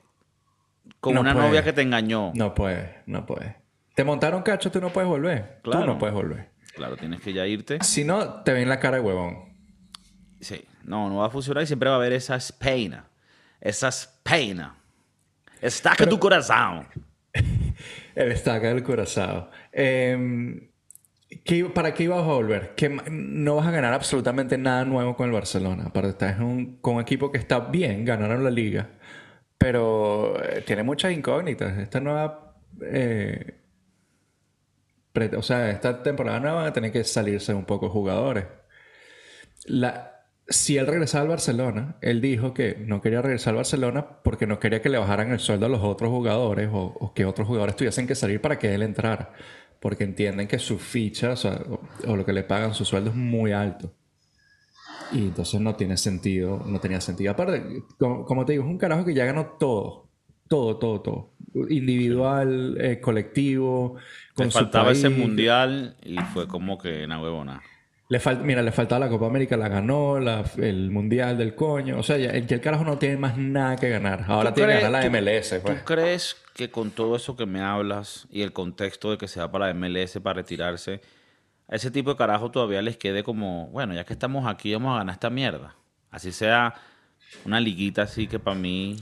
con 1.01 1.13
No 1.13 1.19
una 1.21 1.33
puede. 1.33 1.47
novia 1.47 1.63
que 1.63 1.73
te 1.73 1.81
engañó. 1.81 2.31
No 2.35 2.53
puede, 2.53 3.01
no 3.05 3.25
puede. 3.25 3.57
Te 3.97 4.03
montaron 4.03 4.43
cacho, 4.43 4.69
tú 4.71 4.79
no 4.79 4.93
puedes 4.93 5.09
volver. 5.09 5.57
Tú 5.63 5.71
Claro. 5.71 5.87
no 5.87 5.97
puedes 5.97 6.13
volver. 6.13 6.49
Claro, 6.75 6.95
tienes 6.97 7.19
que 7.19 7.33
ya 7.33 7.47
irte. 7.47 7.79
Si 7.81 8.03
no, 8.03 8.43
te 8.43 8.53
ven 8.53 8.69
la 8.69 8.79
cara 8.79 8.97
de 8.97 9.01
huevón. 9.03 9.57
Sí, 10.39 10.63
no, 10.83 11.09
no 11.09 11.15
va 11.17 11.25
a 11.25 11.29
funcionar 11.31 11.63
y 11.63 11.65
siempre 11.65 11.89
va 11.89 11.95
a 11.95 11.97
haber 11.97 12.13
esa 12.13 12.35
espina. 12.35 13.07
Esa 13.59 13.87
espina. 13.87 14.75
Estaca 15.59 16.05
tu 16.07 16.19
corazón. 16.19 16.85
El 18.13 18.31
estaca 18.31 18.67
del 18.67 18.83
curazao. 18.83 19.49
Eh, 19.71 20.69
¿qué- 21.43 21.65
¿Para 21.65 21.95
qué 21.95 22.03
ibas 22.03 22.19
a 22.19 22.21
volver? 22.21 22.75
Que 22.75 22.89
no 23.09 23.55
vas 23.55 23.65
a 23.65 23.71
ganar 23.71 23.93
absolutamente 23.93 24.59
nada 24.59 24.85
nuevo 24.85 25.15
con 25.15 25.25
el 25.25 25.33
Barcelona. 25.33 25.85
Aparte, 25.87 26.09
estás 26.09 26.39
un- 26.39 26.77
con 26.81 26.97
un 26.97 27.01
equipo 27.01 27.31
que 27.31 27.39
está 27.39 27.59
bien, 27.61 28.05
ganaron 28.05 28.43
la 28.43 28.51
liga. 28.51 28.89
Pero 29.57 30.39
eh, 30.43 30.61
tiene 30.61 30.83
muchas 30.83 31.11
incógnitas. 31.13 31.75
Esta 31.79 31.99
nueva. 31.99 32.43
eh, 32.83 33.55
o 35.37 35.41
sea, 35.41 35.69
esta 35.71 36.03
temporada 36.03 36.39
nueva 36.39 36.57
van 36.57 36.67
a 36.67 36.73
tener 36.73 36.91
que 36.91 37.03
salirse 37.03 37.53
un 37.53 37.65
poco 37.65 37.89
jugadores. 37.89 38.45
La, 39.65 40.23
si 40.47 40.77
él 40.77 40.87
regresaba 40.87 41.23
al 41.23 41.29
Barcelona, 41.29 41.97
él 42.01 42.21
dijo 42.21 42.53
que 42.53 42.75
no 42.79 43.01
quería 43.01 43.21
regresar 43.21 43.51
al 43.51 43.57
Barcelona 43.57 44.21
porque 44.23 44.47
no 44.47 44.59
quería 44.59 44.81
que 44.81 44.89
le 44.89 44.97
bajaran 44.97 45.31
el 45.31 45.39
sueldo 45.39 45.65
a 45.65 45.69
los 45.69 45.81
otros 45.83 46.09
jugadores 46.09 46.69
o, 46.71 46.95
o 46.99 47.13
que 47.13 47.25
otros 47.25 47.47
jugadores 47.47 47.75
tuviesen 47.75 48.07
que 48.07 48.15
salir 48.15 48.41
para 48.41 48.57
que 48.59 48.73
él 48.73 48.81
entrara. 48.81 49.33
Porque 49.79 50.03
entienden 50.05 50.47
que 50.47 50.57
su 50.59 50.79
ficha, 50.79 51.31
o, 51.31 51.35
sea, 51.35 51.61
o- 51.69 51.81
o 52.11 52.15
lo 52.15 52.25
que 52.25 52.33
le 52.33 52.43
pagan, 52.43 52.73
su 52.73 52.85
sueldo 52.85 53.11
es 53.11 53.15
muy 53.15 53.51
alto. 53.51 53.93
Y 55.09 55.27
entonces 55.29 55.61
no 55.61 55.75
tiene 55.75 55.95
sentido, 55.97 56.63
no 56.65 56.79
tenía 56.79 56.99
sentido. 57.01 57.31
Aparte, 57.31 57.63
como, 57.97 58.25
como 58.25 58.45
te 58.45 58.53
digo, 58.53 58.63
es 58.65 58.69
un 58.69 58.77
carajo 58.77 59.05
que 59.05 59.13
ya 59.13 59.25
ganó 59.25 59.55
todo. 59.59 60.09
Todo, 60.49 60.77
todo, 60.79 61.01
todo. 61.01 61.33
Individual, 61.69 62.77
eh, 62.79 62.99
colectivo, 63.01 63.95
con 64.37 64.45
Le 64.45 64.51
su 64.51 64.59
faltaba 64.59 64.91
ese 64.91 65.09
mundial 65.09 65.95
y 66.03 66.17
fue 66.33 66.47
como 66.47 66.77
que 66.77 67.03
una 67.03 67.21
huevona. 67.21 67.61
Le 68.09 68.21
fal- 68.21 68.39
Mira, 68.41 68.61
le 68.61 68.71
faltaba 68.71 68.99
la 69.05 69.09
Copa 69.09 69.25
América, 69.25 69.57
la 69.57 69.67
ganó, 69.67 70.17
la- 70.19 70.45
el 70.57 70.91
Mundial 70.91 71.37
del 71.37 71.55
coño. 71.55 71.97
O 71.99 72.03
sea, 72.03 72.15
ya, 72.17 72.37
ya 72.37 72.55
el 72.55 72.61
carajo 72.61 72.85
no 72.85 72.97
tiene 72.97 73.17
más 73.17 73.37
nada 73.37 73.75
que 73.75 73.89
ganar. 73.89 74.23
Ahora 74.29 74.51
¿Tú 74.51 74.61
tiene 74.61 74.75
que 74.77 74.81
ganar 74.83 75.03
la 75.03 75.09
MLS, 75.09 75.59
pues. 75.59 75.79
¿Tú 75.79 75.83
crees 75.85 76.37
que 76.53 76.69
con 76.71 76.91
todo 76.91 77.17
eso 77.17 77.35
que 77.35 77.45
me 77.45 77.59
hablas 77.59 78.25
y 78.31 78.43
el 78.43 78.53
contexto 78.53 79.11
de 79.11 79.17
que 79.17 79.27
se 79.27 79.41
va 79.41 79.51
para 79.51 79.65
la 79.67 79.73
MLS 79.73 80.21
para 80.21 80.35
retirarse, 80.35 81.01
a 81.67 81.75
ese 81.75 81.91
tipo 81.91 82.11
de 82.11 82.15
carajo 82.15 82.49
todavía 82.49 82.81
les 82.81 82.95
quede 82.95 83.23
como, 83.23 83.67
bueno, 83.71 83.93
ya 83.93 84.05
que 84.05 84.13
estamos 84.13 84.47
aquí, 84.47 84.71
vamos 84.73 84.95
a 84.95 84.99
ganar 84.99 85.13
esta 85.13 85.29
mierda? 85.29 85.75
Así 86.09 86.31
sea 86.31 86.75
una 87.43 87.59
liguita 87.59 88.03
así 88.03 88.27
que 88.27 88.39
para 88.39 88.55
mí... 88.57 88.95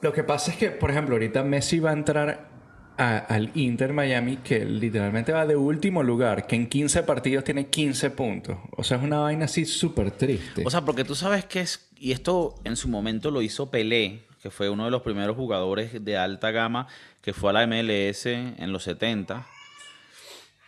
Lo 0.00 0.12
que 0.12 0.22
pasa 0.22 0.52
es 0.52 0.56
que, 0.58 0.70
por 0.70 0.90
ejemplo, 0.92 1.16
ahorita 1.16 1.42
Messi 1.42 1.80
va 1.80 1.90
a 1.90 1.94
entrar 1.94 2.50
al 2.96 3.50
Inter 3.54 3.92
Miami, 3.92 4.38
que 4.38 4.64
literalmente 4.64 5.32
va 5.32 5.46
de 5.46 5.56
último 5.56 6.02
lugar, 6.02 6.46
que 6.46 6.56
en 6.56 6.68
15 6.68 7.02
partidos 7.02 7.44
tiene 7.44 7.66
15 7.66 8.10
puntos. 8.10 8.58
O 8.76 8.84
sea, 8.84 8.98
es 8.98 9.02
una 9.02 9.20
vaina 9.20 9.46
así 9.46 9.64
súper 9.64 10.10
triste. 10.12 10.62
O 10.64 10.70
sea, 10.70 10.82
porque 10.82 11.04
tú 11.04 11.14
sabes 11.14 11.44
que 11.44 11.60
es, 11.60 11.88
y 11.98 12.12
esto 12.12 12.54
en 12.64 12.76
su 12.76 12.88
momento 12.88 13.30
lo 13.30 13.42
hizo 13.42 13.70
Pelé, 13.70 14.22
que 14.42 14.50
fue 14.50 14.68
uno 14.68 14.84
de 14.84 14.90
los 14.90 15.02
primeros 15.02 15.36
jugadores 15.36 16.04
de 16.04 16.18
alta 16.18 16.50
gama 16.50 16.86
que 17.22 17.32
fue 17.32 17.48
a 17.50 17.52
la 17.54 17.66
MLS 17.66 18.26
en 18.26 18.70
los 18.70 18.82
70. 18.82 19.46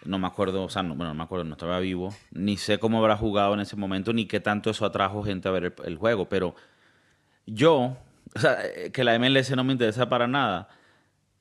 No 0.06 0.18
me 0.18 0.26
acuerdo, 0.26 0.64
o 0.64 0.70
sea, 0.70 0.82
no, 0.82 0.94
bueno, 0.94 1.12
no 1.12 1.14
me 1.14 1.24
acuerdo, 1.24 1.44
no 1.44 1.52
estaba 1.52 1.78
vivo. 1.80 2.14
Ni 2.30 2.56
sé 2.56 2.78
cómo 2.78 2.98
habrá 2.98 3.16
jugado 3.18 3.52
en 3.52 3.60
ese 3.60 3.76
momento, 3.76 4.14
ni 4.14 4.24
qué 4.24 4.40
tanto 4.40 4.70
eso 4.70 4.86
atrajo 4.86 5.22
gente 5.22 5.48
a 5.48 5.50
ver 5.50 5.64
el, 5.64 5.74
el 5.84 5.96
juego. 5.98 6.30
Pero 6.30 6.54
yo, 7.44 7.98
o 8.34 8.38
sea, 8.38 8.58
eh, 8.64 8.90
que 8.90 9.04
la 9.04 9.18
MLS 9.18 9.50
no 9.54 9.64
me 9.64 9.72
interesa 9.72 10.08
para 10.08 10.26
nada. 10.26 10.68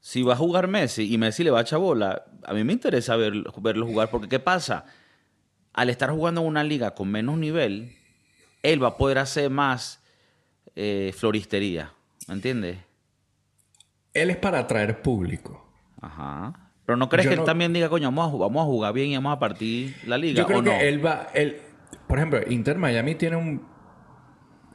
Si 0.05 0.21
va 0.21 0.33
a 0.33 0.37
jugar 0.37 0.67
Messi 0.67 1.11
y 1.11 1.17
Messi 1.17 1.43
le 1.43 1.49
va 1.49 1.57
a 1.57 1.61
echar 1.63 1.79
bola, 1.79 2.25
a 2.43 2.53
mí 2.53 2.63
me 2.63 2.73
interesa 2.73 3.15
ver- 3.15 3.43
verlo 3.59 3.87
jugar, 3.87 4.11
porque 4.11 4.27
¿qué 4.29 4.39
pasa? 4.39 4.85
Al 5.73 5.89
estar 5.89 6.11
jugando 6.11 6.41
en 6.41 6.47
una 6.47 6.63
liga 6.63 6.93
con 6.93 7.09
menos 7.09 7.39
nivel, 7.39 7.91
él 8.61 8.83
va 8.83 8.89
a 8.89 8.97
poder 8.97 9.17
hacer 9.17 9.49
más 9.49 10.03
eh, 10.75 11.11
floristería. 11.17 11.91
¿Me 12.27 12.35
entiendes? 12.35 12.77
Él 14.13 14.29
es 14.29 14.37
para 14.37 14.59
atraer 14.59 15.01
público. 15.01 15.67
Ajá. 15.99 16.53
Pero 16.85 16.97
¿no 16.97 17.09
crees 17.09 17.23
Yo 17.25 17.31
que 17.31 17.35
no- 17.37 17.41
él 17.41 17.45
también 17.47 17.73
diga, 17.73 17.89
coño, 17.89 18.05
vamos 18.11 18.29
a, 18.31 18.35
ju- 18.35 18.39
vamos 18.41 18.61
a 18.61 18.65
jugar 18.65 18.93
bien 18.93 19.09
y 19.09 19.15
vamos 19.15 19.35
a 19.35 19.39
partir 19.39 19.95
la 20.05 20.19
liga? 20.19 20.37
Yo 20.37 20.45
creo 20.45 20.59
¿o 20.59 20.63
que 20.63 20.69
no? 20.69 20.79
él 20.81 21.03
va... 21.03 21.29
Él, 21.33 21.57
por 22.07 22.19
ejemplo, 22.19 22.39
Inter 22.47 22.77
Miami 22.77 23.15
tiene 23.15 23.37
un, 23.37 23.65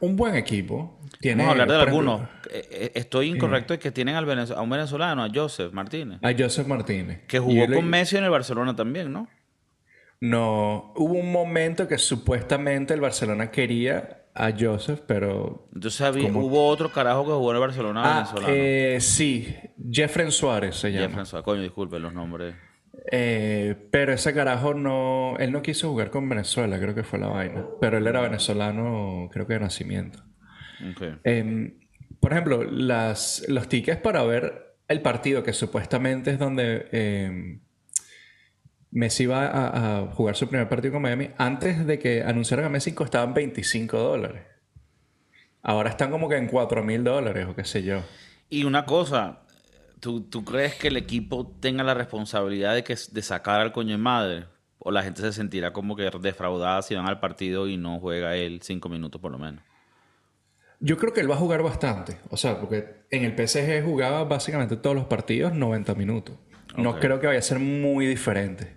un 0.01 0.15
buen 0.15 0.35
equipo. 0.35 0.99
Tiene, 1.19 1.43
Vamos 1.43 1.59
a 1.59 1.61
hablar 1.63 1.77
de 1.77 1.83
algunos. 1.89 2.21
Eh, 2.51 2.67
eh, 2.71 2.91
Estoy 2.95 3.29
incorrecto, 3.29 3.73
es 3.73 3.79
que 3.79 3.91
tienen 3.91 4.15
al 4.15 4.25
venez- 4.25 4.51
a 4.55 4.61
un 4.61 4.69
venezolano, 4.69 5.23
a 5.23 5.29
Joseph 5.33 5.71
Martínez, 5.73 6.19
A 6.23 6.31
Joseph 6.37 6.67
Martínez. 6.67 7.21
que 7.27 7.39
jugó 7.39 7.65
con 7.67 7.87
Messi 7.89 8.17
en 8.17 8.23
el 8.25 8.29
Barcelona 8.29 8.75
también, 8.75 9.11
¿no? 9.13 9.27
No, 10.19 10.93
hubo 10.97 11.13
un 11.13 11.31
momento 11.31 11.87
que 11.87 11.97
supuestamente 11.97 12.93
el 12.93 13.01
Barcelona 13.01 13.49
quería 13.49 14.25
a 14.35 14.51
Joseph, 14.57 15.01
pero... 15.07 15.67
Entonces 15.73 15.99
había- 16.01 16.29
hubo 16.31 16.67
otro 16.67 16.91
carajo 16.91 17.25
que 17.25 17.31
jugó 17.31 17.49
en 17.51 17.55
el 17.57 17.61
Barcelona 17.61 18.01
Ah, 18.03 18.15
venezolano. 18.17 18.47
eh, 18.55 18.97
sí, 19.01 19.55
Jeffrey 19.91 20.31
Suárez 20.31 20.75
se 20.75 20.91
llama. 20.91 21.07
Jefferson, 21.07 21.41
coño, 21.41 21.61
disculpen 21.63 22.01
los 22.03 22.13
nombres. 22.13 22.55
Eh, 23.09 23.75
pero 23.91 24.13
ese 24.13 24.33
carajo 24.33 24.73
no... 24.73 25.35
Él 25.39 25.51
no 25.51 25.61
quiso 25.61 25.89
jugar 25.89 26.11
con 26.11 26.27
Venezuela, 26.29 26.79
creo 26.79 26.93
que 26.93 27.03
fue 27.03 27.19
la 27.19 27.27
vaina. 27.27 27.65
Pero 27.79 27.97
él 27.97 28.07
era 28.07 28.21
venezolano, 28.21 29.29
creo 29.31 29.47
que 29.47 29.53
de 29.53 29.59
nacimiento. 29.59 30.23
Em, 31.23 31.79
por 32.19 32.31
ejemplo, 32.31 32.63
las, 32.63 33.45
los 33.47 33.67
tickets 33.69 34.01
para 34.01 34.23
ver 34.23 34.75
el 34.87 35.01
partido, 35.01 35.43
que 35.43 35.53
supuestamente 35.53 36.31
es 36.31 36.39
donde 36.39 36.87
em, 36.91 37.61
Messi 38.91 39.25
va 39.25 39.45
a, 39.47 39.99
a 39.99 40.07
jugar 40.07 40.35
su 40.35 40.49
primer 40.49 40.67
partido 40.67 40.93
con 40.93 41.01
Miami, 41.01 41.29
antes 41.37 41.85
de 41.85 41.99
que 41.99 42.23
anunciaran 42.23 42.65
a 42.65 42.69
Messi 42.69 42.93
costaban 42.93 43.33
25 43.33 43.97
dólares. 43.97 44.43
Ahora 45.63 45.89
están 45.89 46.09
como 46.09 46.27
que 46.27 46.37
en 46.37 46.47
4 46.47 46.83
mil 46.83 47.03
dólares 47.03 47.47
o 47.47 47.55
qué 47.55 47.63
sé 47.63 47.83
yo. 47.83 48.01
Y 48.49 48.63
una 48.63 48.85
cosa, 48.85 49.40
¿tú, 50.01 50.21
tú 50.21 50.43
crees 50.43 50.75
que 50.75 50.89
el 50.89 50.97
equipo 50.97 51.47
tenga 51.61 51.83
la 51.83 51.93
responsabilidad 51.93 52.75
de, 52.75 52.83
que, 52.83 52.95
de 53.11 53.21
sacar 53.21 53.61
al 53.61 53.71
coño 53.71 53.91
de 53.91 53.97
madre? 53.97 54.45
¿O 54.79 54.91
la 54.91 55.03
gente 55.03 55.21
se 55.21 55.31
sentirá 55.31 55.71
como 55.71 55.95
que 55.95 56.09
defraudada 56.19 56.81
si 56.81 56.95
van 56.95 57.07
al 57.07 57.19
partido 57.19 57.67
y 57.67 57.77
no 57.77 57.99
juega 57.99 58.35
él 58.35 58.61
cinco 58.63 58.89
minutos 58.89 59.21
por 59.21 59.31
lo 59.31 59.37
menos? 59.37 59.63
Yo 60.79 60.97
creo 60.97 61.13
que 61.13 61.21
él 61.21 61.29
va 61.29 61.35
a 61.35 61.37
jugar 61.37 61.61
bastante. 61.61 62.17
O 62.31 62.37
sea, 62.37 62.59
porque 62.59 63.03
en 63.11 63.23
el 63.23 63.35
PSG 63.37 63.83
jugaba 63.85 64.23
básicamente 64.23 64.75
todos 64.75 64.95
los 64.95 65.05
partidos 65.05 65.53
90 65.53 65.93
minutos. 65.93 66.35
No 66.75 66.99
creo 66.99 67.19
que 67.19 67.27
vaya 67.27 67.39
a 67.39 67.43
ser 67.43 67.59
muy 67.59 68.07
diferente. 68.07 68.75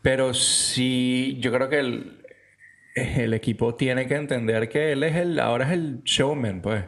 Pero 0.00 0.32
sí, 0.32 1.36
yo 1.40 1.52
creo 1.52 1.68
que 1.68 1.80
el, 1.80 2.24
el 2.94 3.34
equipo 3.34 3.74
tiene 3.74 4.06
que 4.06 4.14
entender 4.14 4.70
que 4.70 4.92
él 4.92 5.02
es 5.02 5.16
el, 5.16 5.38
ahora 5.40 5.66
es 5.66 5.72
el 5.72 6.02
showman, 6.04 6.62
pues. 6.62 6.86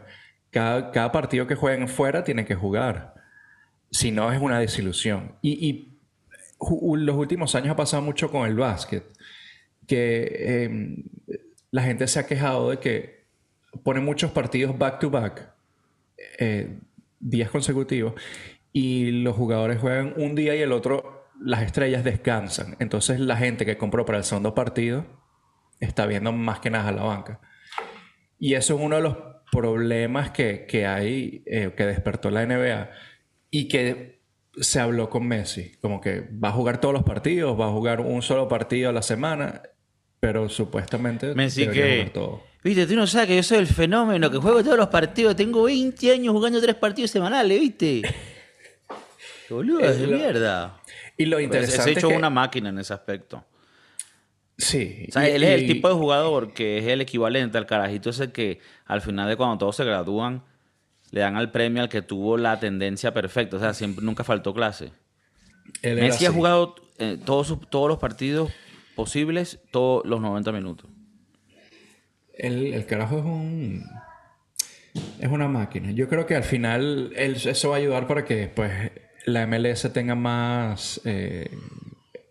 Cada, 0.51 0.91
cada 0.93 1.13
partido 1.13 1.47
que 1.47 1.55
jueguen 1.55 1.89
fuera 1.89 2.25
tiene 2.25 2.47
que 2.47 2.55
jugar. 2.55 3.20
Si 3.91 4.11
no, 4.11 4.33
es 4.33 4.41
una 4.41 4.59
desilusión. 4.59 5.37
Y, 5.43 5.87
los 6.61 7.17
últimos 7.17 7.55
años 7.55 7.71
ha 7.71 7.77
pasado 7.77 8.03
mucho 8.03 8.31
con 8.31 8.47
el 8.47 8.55
básquet. 8.55 9.05
Que 9.87 10.65
em, 10.65 11.05
la 11.71 11.83
gente 11.83 12.07
se 12.07 12.21
ha 12.21 12.27
quejado 12.27 12.71
de 12.71 12.79
que 12.79 13.25
pone 13.83 14.01
muchos 14.01 14.31
partidos 14.31 14.77
back 14.77 15.01
to 15.01 15.11
back, 15.11 15.53
eh, 16.39 16.79
días 17.19 17.51
consecutivos, 17.51 18.15
y 18.73 19.11
los 19.23 19.35
jugadores 19.37 19.79
juegan 19.79 20.15
un 20.17 20.35
día 20.35 20.55
y 20.55 20.61
el 20.61 20.73
otro, 20.73 21.29
las 21.41 21.63
estrellas 21.63 22.05
descansan. 22.05 22.77
Entonces 22.79 23.21
la 23.21 23.37
gente 23.37 23.65
que 23.65 23.79
compró 23.79 24.05
para 24.05 24.19
el 24.19 24.25
segundo 24.25 24.55
partido 24.55 25.07
está 25.81 26.07
viendo 26.07 26.33
más 26.33 26.61
que 26.61 26.71
nada 26.71 26.89
a 26.89 26.93
la 26.93 27.03
banca. 27.03 27.41
Y 28.39 28.55
eso 28.55 28.75
es 28.75 28.81
uno 28.81 28.97
de 28.97 29.03
los 29.03 29.17
problemas 29.51 30.31
que, 30.31 30.67
que 30.67 30.87
hay, 30.87 31.43
eh, 31.47 31.73
que 31.77 31.87
despertó 31.87 32.31
la 32.31 32.47
NBA 32.47 32.91
y 33.51 33.69
que 33.69 34.21
se 34.61 34.81
habló 34.81 35.09
con 35.11 35.27
Messi. 35.27 35.73
Como 35.81 36.01
que 36.01 36.21
va 36.43 36.49
a 36.49 36.53
jugar 36.53 36.81
todos 36.81 36.95
los 36.95 37.03
partidos, 37.05 37.59
va 37.59 37.67
a 37.67 37.71
jugar 37.71 38.01
un 38.01 38.23
solo 38.23 38.49
partido 38.49 38.91
a 38.91 38.93
la 38.93 39.03
semana, 39.03 39.63
pero 40.21 40.49
supuestamente 40.49 41.35
Messi 41.35 41.67
que- 41.69 41.99
jugar 41.99 42.13
todo. 42.13 42.43
Viste, 42.63 42.87
tú 42.87 42.95
no 42.95 43.07
sabes 43.07 43.29
que 43.29 43.37
yo 43.37 43.43
soy 43.43 43.57
el 43.57 43.67
fenómeno 43.67 44.31
que 44.31 44.37
juego 44.37 44.63
todos 44.63 44.77
los 44.77 44.89
partidos. 44.89 45.35
Tengo 45.35 45.63
20 45.63 46.13
años 46.13 46.35
jugando 46.35 46.61
tres 46.61 46.75
partidos 46.75 47.11
semanales, 47.11 47.59
¿viste? 47.59 48.03
Boludo, 49.49 49.81
es 49.81 49.99
de 49.99 50.07
lo- 50.07 50.17
mierda. 50.19 50.81
Y 51.17 51.27
lo 51.27 51.41
interesante 51.41 51.83
se 51.83 51.89
ha 51.89 51.93
hecho 51.93 52.07
es 52.09 52.13
que 52.13 52.19
una 52.19 52.31
máquina 52.31 52.69
en 52.69 52.79
ese 52.79 52.93
aspecto. 52.95 53.45
Sí. 54.59 55.07
O 55.09 55.13
sea, 55.13 55.29
y- 55.29 55.33
él 55.33 55.43
es 55.43 55.61
el 55.63 55.67
tipo 55.67 55.89
de 55.89 55.95
jugador 55.95 56.53
que 56.53 56.79
es 56.79 56.87
el 56.87 57.01
equivalente 57.01 57.57
al 57.59 57.67
carajito 57.67 58.11
ese 58.11 58.31
que 58.31 58.61
al 58.85 59.01
final 59.01 59.29
de 59.29 59.37
cuando 59.37 59.59
todos 59.59 59.77
se 59.77 59.85
gradúan 59.85 60.45
le 61.11 61.21
dan 61.21 61.37
al 61.37 61.51
premio 61.51 61.83
al 61.83 61.89
que 61.89 62.03
tuvo 62.03 62.37
la 62.37 62.59
tendencia 62.61 63.13
perfecta. 63.13 63.57
O 63.57 63.61
sea, 63.61 63.75
siempre 63.75 64.05
nunca 64.05 64.25
faltó 64.25 64.55
clase. 64.55 64.93
él 65.83 65.97
Messi 66.01 66.27
ha 66.27 66.31
jugado 66.33 66.75
eh, 66.99 67.19
todos, 67.25 67.47
sus- 67.49 67.69
todos 67.71 67.89
los 67.89 67.99
partidos 67.99 68.51
posibles, 68.95 69.61
todos 69.71 70.05
los 70.07 70.21
90 70.21 70.53
minutos. 70.53 70.91
El, 72.35 72.73
el 72.75 72.87
carajo 72.87 73.19
es 73.19 73.25
un. 73.25 73.85
Es 75.21 75.29
una 75.29 75.47
máquina. 75.49 75.91
Yo 75.93 76.09
creo 76.09 76.27
que 76.27 76.35
al 76.35 76.43
final 76.45 77.13
él- 77.17 77.37
eso 77.45 77.71
va 77.71 77.77
a 77.77 77.79
ayudar 77.79 78.07
para 78.07 78.25
que 78.25 78.49
pues, 78.49 78.73
la 79.27 79.47
MLS 79.47 79.93
tenga 79.93 80.15
más 80.15 81.01
eh, 81.05 81.51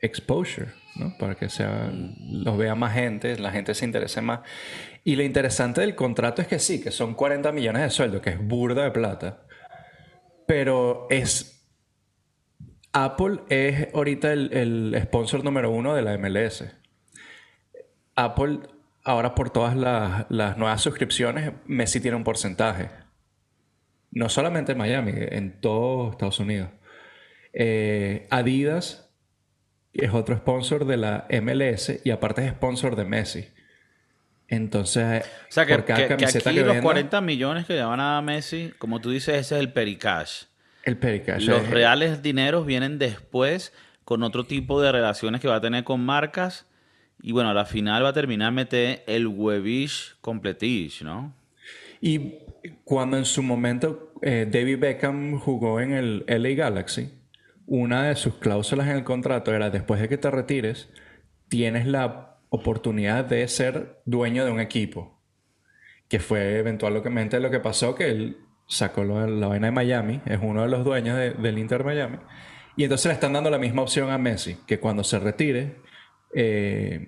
exposure, 0.02 0.68
¿no? 0.96 1.16
Para 1.18 1.36
que 1.36 1.50
sea, 1.50 1.92
los 1.92 2.58
vea 2.58 2.76
más 2.76 2.94
gente, 2.94 3.38
la 3.38 3.52
gente 3.52 3.74
se 3.74 3.86
interese 3.86 4.22
más. 4.22 4.42
Y 5.04 5.16
lo 5.16 5.24
interesante 5.24 5.82
del 5.82 5.96
contrato 5.96 6.42
es 6.42 6.48
que 6.48 6.60
sí, 6.60 6.82
que 6.82 6.92
son 6.92 7.14
40 7.14 7.52
millones 7.52 7.82
de 7.84 7.90
sueldo, 7.90 8.22
que 8.22 8.32
es 8.32 8.40
burda 8.40 8.84
de 8.84 8.92
plata. 8.92 9.44
Pero 10.48 11.08
es. 11.10 11.56
Apple 12.92 13.42
es 13.50 13.94
ahorita 13.94 14.34
el, 14.34 14.52
el 14.52 15.02
sponsor 15.04 15.44
número 15.44 15.72
uno 15.72 15.94
de 15.94 16.02
la 16.02 16.18
MLS. 16.18 16.66
Apple, 18.16 18.60
ahora 19.04 19.36
por 19.36 19.52
todas 19.52 19.76
las, 19.76 20.26
las 20.30 20.58
nuevas 20.58 20.82
suscripciones, 20.82 21.54
Messi 21.66 22.02
tiene 22.02 22.18
un 22.18 22.24
porcentaje. 22.24 22.90
No 24.12 24.28
solamente 24.28 24.72
en 24.72 24.80
Miami, 24.80 25.14
en 25.16 25.62
todo 25.62 26.12
Estados 26.12 26.40
Unidos. 26.40 26.70
Eh, 27.54 28.28
Adidas 28.32 29.09
es 30.06 30.14
otro 30.14 30.36
sponsor 30.38 30.86
de 30.86 30.98
la 30.98 31.26
MLS 31.42 32.02
y 32.04 32.10
aparte 32.12 32.46
es 32.46 32.52
sponsor 32.52 32.96
de 32.96 33.06
Messi. 33.06 33.48
Entonces, 34.48 35.24
O 35.24 35.52
sea, 35.52 35.66
que, 35.66 35.76
por 35.76 35.86
cada 35.86 36.00
que- 36.00 36.08
que 36.08 36.16
camiseta 36.18 36.50
aquí 36.50 36.58
que 36.60 36.66
los 36.66 36.74
venda, 36.74 36.84
40 36.84 37.22
millones 37.22 37.66
que 37.66 37.74
le 37.74 37.84
van 37.84 38.00
a 38.00 38.22
Messi, 38.22 38.74
como 38.80 39.00
tú 39.00 39.12
dices, 39.12 39.36
ese 39.36 39.56
es 39.56 39.62
el 39.62 39.72
pericash. 39.72 40.44
el 40.86 40.98
Pericash 40.98 41.46
Los 41.46 41.62
es- 41.64 41.70
reales 41.70 42.24
dineros 42.24 42.66
vienen 42.66 42.98
después 42.98 43.74
con 44.06 44.24
otro 44.24 44.46
tipo 44.46 44.82
de 44.82 44.92
relaciones 44.92 45.40
que 45.40 45.48
va 45.48 45.58
a 45.58 45.62
tener 45.62 45.84
con 45.84 46.00
marcas. 46.04 46.66
Y 47.22 47.32
bueno, 47.34 47.50
a 47.50 47.54
la 47.54 47.66
final 47.66 48.04
va 48.04 48.10
a 48.10 48.14
terminar 48.14 48.52
meter 48.54 49.04
el 49.06 49.28
huevish 49.28 50.16
completish, 50.22 51.04
¿no? 51.04 51.36
Y 52.02 52.36
cuando 52.86 53.18
en 53.18 53.26
su 53.26 53.44
momento 53.44 54.14
eh, 54.22 54.48
David 54.50 54.80
Beckham 54.80 55.38
jugó 55.38 55.80
en 55.80 55.92
el 55.94 56.24
LA 56.28 56.56
Galaxy, 56.56 57.12
una 57.72 58.08
de 58.08 58.16
sus 58.16 58.36
cláusulas 58.36 58.88
en 58.88 58.96
el 58.98 59.04
contrato 59.04 59.54
era 59.54 59.70
después 59.70 60.02
de 60.02 60.10
que 60.10 60.18
te 60.18 60.32
retires, 60.32 60.90
tienes 61.50 61.86
la 61.86 62.38
oportunidad 62.50 63.26
de 63.26 63.48
ser 63.48 64.02
dueño 64.06 64.44
de 64.44 64.52
un 64.52 64.60
equipo. 64.60 65.22
Que 66.08 66.20
fue 66.20 66.58
eventualmente 66.58 67.40
lo 67.40 67.52
que 67.52 67.60
pasó, 67.60 67.94
que 67.94 68.10
él 68.10 68.38
sacó 68.68 69.04
lo- 69.04 69.28
la 69.28 69.48
vaina 69.48 69.68
de 69.68 69.72
Miami, 69.72 70.22
es 70.26 70.40
uno 70.42 70.64
de 70.64 70.70
los 70.70 70.84
dueños 70.84 71.16
de- 71.18 71.34
del 71.34 71.60
Inter 71.60 71.84
Miami. 71.84 72.18
Y 72.76 72.84
entonces 72.84 73.06
le 73.08 73.14
están 73.14 73.34
dando 73.34 73.52
la 73.52 73.60
misma 73.60 73.84
opción 73.84 74.10
a 74.10 74.18
Messi, 74.18 74.58
que 74.66 74.80
cuando 74.80 75.04
se 75.04 75.20
retire, 75.20 75.76
eh, 76.34 77.06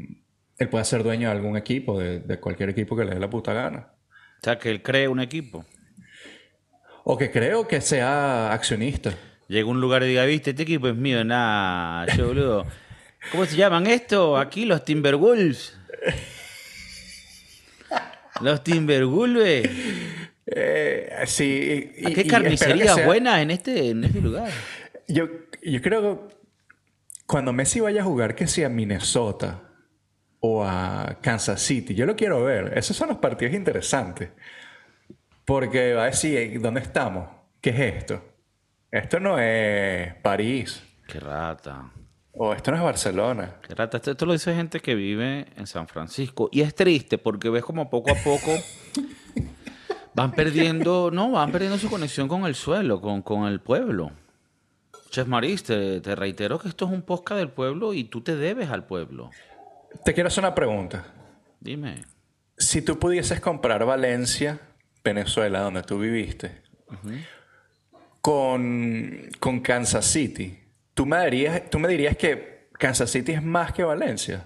él 0.60 0.70
pueda 0.70 0.84
ser 0.84 1.02
dueño 1.02 1.30
de 1.30 1.36
algún 1.36 1.58
equipo, 1.58 1.98
de, 2.00 2.20
de 2.20 2.40
cualquier 2.40 2.70
equipo 2.70 2.96
que 2.96 3.06
le 3.06 3.16
dé 3.16 3.20
la 3.20 3.30
puta 3.32 3.54
gana. 3.54 3.94
O 4.42 4.44
sea, 4.44 4.60
que 4.60 4.70
él 4.70 4.84
cree 4.84 5.08
un 5.08 5.20
equipo. 5.20 5.66
O 7.04 7.18
que 7.18 7.32
creo 7.32 7.68
que 7.68 7.82
sea 7.82 8.54
accionista. 8.54 9.12
Llega 9.52 9.68
a 9.68 9.72
un 9.72 9.82
lugar 9.82 10.02
y 10.04 10.08
diga, 10.08 10.24
viste, 10.24 10.52
este 10.52 10.64
equipo 10.64 10.88
es 10.88 10.96
mío, 10.96 11.26
nada, 11.26 12.06
yo 12.16 12.28
boludo. 12.28 12.66
¿Cómo 13.34 13.46
se 13.46 13.58
llaman 13.58 13.86
esto? 13.86 14.38
Aquí 14.38 14.64
los 14.64 14.86
Timberwolves. 14.86 15.78
Los 18.40 18.64
Timberwolves. 18.64 19.70
Eh, 20.46 21.10
sí. 21.26 21.92
y- 21.98 22.06
¿A 22.06 22.10
y- 22.10 22.14
qué 22.14 22.28
carnicerías 22.28 22.96
sea- 22.96 23.06
buenas 23.06 23.42
en 23.42 23.52
este, 23.52 23.90
en 23.90 24.04
este 24.06 24.22
lugar? 24.22 24.50
Yo, 25.10 25.28
yo 25.62 25.82
creo 25.82 26.30
que 26.30 26.36
cuando 27.26 27.52
Messi 27.52 27.82
vaya 27.82 28.02
a 28.02 28.06
jugar, 28.06 28.36
que 28.36 28.48
sea 28.48 28.68
a 28.68 28.70
Minnesota 28.70 29.64
o 30.40 30.64
a 30.64 31.20
Kansas 31.22 31.62
City, 31.62 31.94
yo 31.94 32.06
lo 32.06 32.16
quiero 32.16 32.42
ver. 32.44 32.78
Esos 32.78 32.96
son 32.96 33.10
los 33.10 33.18
partidos 33.18 33.54
interesantes. 33.54 34.30
Porque 35.44 35.94
va 35.94 36.04
a 36.04 36.06
decir, 36.08 36.38
"Ey, 36.38 36.58
¿dónde 36.58 36.80
estamos? 36.80 37.28
¿Qué 37.60 37.72
es 37.72 37.80
esto? 37.98 38.24
Esto 38.92 39.22
no 39.22 39.40
es 39.40 40.14
París. 40.16 40.84
Qué 41.08 41.20
rata. 41.20 41.92
O 42.34 42.54
esto 42.54 42.72
no 42.72 42.78
es 42.78 42.84
Barcelona. 42.84 43.56
Qué 43.66 43.74
rata. 43.74 43.98
Esto, 43.98 44.12
esto 44.12 44.26
lo 44.26 44.34
dice 44.34 44.54
gente 44.54 44.82
que 44.82 44.96
vive 44.96 45.48
en 45.56 45.66
San 45.66 45.88
Francisco. 45.88 46.50
Y 46.52 46.60
es 46.60 46.76
triste 46.76 47.18
porque 47.18 47.50
ves 47.50 47.64
como 47.64 47.90
poco 47.90 48.12
a 48.12 48.16
poco 48.16 48.52
van 50.14 50.34
perdiendo, 50.34 51.10
no, 51.10 51.32
van 51.32 51.54
perdiendo 51.54 51.78
su 51.78 51.90
conexión 51.90 52.28
con 52.28 52.46
el 52.46 52.54
suelo, 52.54 53.00
con, 53.00 53.22
con 53.22 53.48
el 53.48 53.62
pueblo. 53.62 54.12
Chef 55.10 55.26
Maris, 55.28 55.64
te, 55.64 56.02
te 56.02 56.16
reitero 56.16 56.60
que 56.60 56.68
esto 56.68 56.86
es 56.86 56.92
un 56.92 57.02
podcast 57.02 57.40
del 57.40 57.50
pueblo 57.50 57.94
y 57.94 58.04
tú 58.06 58.22
te 58.22 58.36
debes 58.36 58.70
al 58.70 58.86
pueblo. 58.86 59.30
Te 60.04 60.14
quiero 60.14 60.28
hacer 60.28 60.44
una 60.44 60.56
pregunta. 60.56 61.06
Dime. 61.62 62.04
Si 62.58 62.82
tú 62.82 63.00
pudieses 63.00 63.40
comprar 63.40 63.86
Valencia, 63.86 64.60
Venezuela, 65.02 65.62
donde 65.62 65.84
tú 65.84 65.98
viviste, 66.00 66.62
con, 68.22 69.30
con 69.40 69.60
Kansas 69.60 70.06
City, 70.06 70.60
¿tú 70.94 71.06
me, 71.06 71.24
dirías, 71.26 71.70
¿tú 71.70 71.80
me 71.80 71.88
dirías 71.88 72.16
que 72.16 72.70
Kansas 72.74 73.10
City 73.10 73.34
es 73.34 73.44
más 73.44 73.74
que 73.74 73.84
Valencia? 73.84 74.46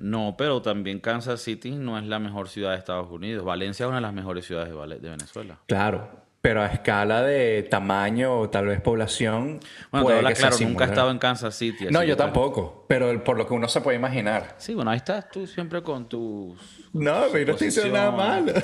No, 0.00 0.34
pero 0.36 0.62
también 0.62 0.98
Kansas 0.98 1.42
City 1.42 1.72
no 1.72 1.98
es 1.98 2.04
la 2.06 2.18
mejor 2.18 2.48
ciudad 2.48 2.72
de 2.72 2.78
Estados 2.78 3.10
Unidos. 3.10 3.44
Valencia 3.44 3.84
es 3.84 3.88
una 3.88 3.96
de 3.96 4.02
las 4.02 4.14
mejores 4.14 4.46
ciudades 4.46 4.72
de, 5.02 5.10
Venezuela. 5.10 5.58
Claro, 5.66 6.08
pero 6.40 6.62
a 6.62 6.66
escala 6.66 7.22
de 7.22 7.62
tamaño 7.64 8.40
o 8.40 8.48
tal 8.48 8.66
vez 8.66 8.80
población. 8.80 9.60
Bueno, 9.90 9.98
te 9.98 10.02
puede 10.02 10.16
habla 10.16 10.32
que 10.32 10.40
claro, 10.40 10.56
nunca 10.60 10.84
he 10.84 10.88
estado 10.88 11.10
en 11.10 11.18
Kansas 11.18 11.54
City. 11.54 11.88
No, 11.90 12.02
yo 12.02 12.16
tampoco, 12.16 12.86
pero 12.88 13.22
por 13.22 13.36
lo 13.36 13.46
que 13.46 13.52
uno 13.52 13.68
se 13.68 13.82
puede 13.82 13.98
imaginar. 13.98 14.54
Sí, 14.56 14.74
bueno, 14.74 14.90
ahí 14.90 14.96
estás 14.96 15.28
tú 15.30 15.46
siempre 15.46 15.82
con 15.82 16.08
tus... 16.08 16.58
No, 16.94 17.24
pero 17.30 17.46
no 17.48 17.52
estoy 17.52 17.66
diciendo 17.66 17.92
nada 17.92 18.10
malo. 18.10 18.54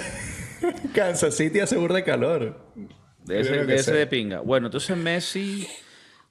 Kansas 0.94 1.34
City 1.36 1.60
hace 1.60 1.76
burda 1.76 1.96
de 1.96 2.04
calor. 2.04 2.58
De 3.26 3.40
ese, 3.40 3.64
de, 3.64 3.74
ese 3.74 3.90
sí. 3.92 3.96
de 3.96 4.06
pinga. 4.06 4.40
Bueno, 4.40 4.66
entonces 4.68 4.96
Messi, 4.96 5.66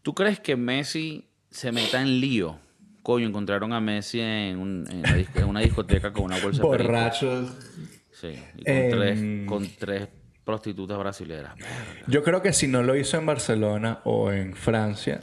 ¿tú 0.01 0.13
crees 0.15 0.39
que 0.39 0.55
Messi 0.55 1.27
se 1.49 1.71
meta 1.71 2.01
en 2.01 2.19
lío? 2.19 2.60
Coño, 3.03 3.27
encontraron 3.27 3.71
a 3.73 3.79
Messi 3.79 4.19
en, 4.21 4.58
un- 4.58 4.88
en 4.89 5.01
la 5.03 5.13
disco- 5.13 5.39
en 5.39 5.45
una 5.45 5.60
discoteca 5.60 6.12
con 6.12 6.23
una 6.23 6.39
bolsa. 6.39 6.62
Borrachos. 6.63 7.51
Sí, 8.12 8.29
y 8.58 8.63
con, 8.63 8.73
Em. 8.73 8.89
tres, 8.89 9.45
con 9.47 9.69
tres 9.77 10.08
prostitutas 10.43 10.97
brasileras. 10.97 11.53
Yo 12.08 12.23
creo 12.23 12.41
que 12.41 12.53
si 12.53 12.67
no 12.67 12.81
lo 12.81 12.95
hizo 12.95 13.17
en 13.17 13.25
Barcelona 13.25 13.99
o 14.05 14.31
en 14.31 14.55
Francia. 14.55 15.19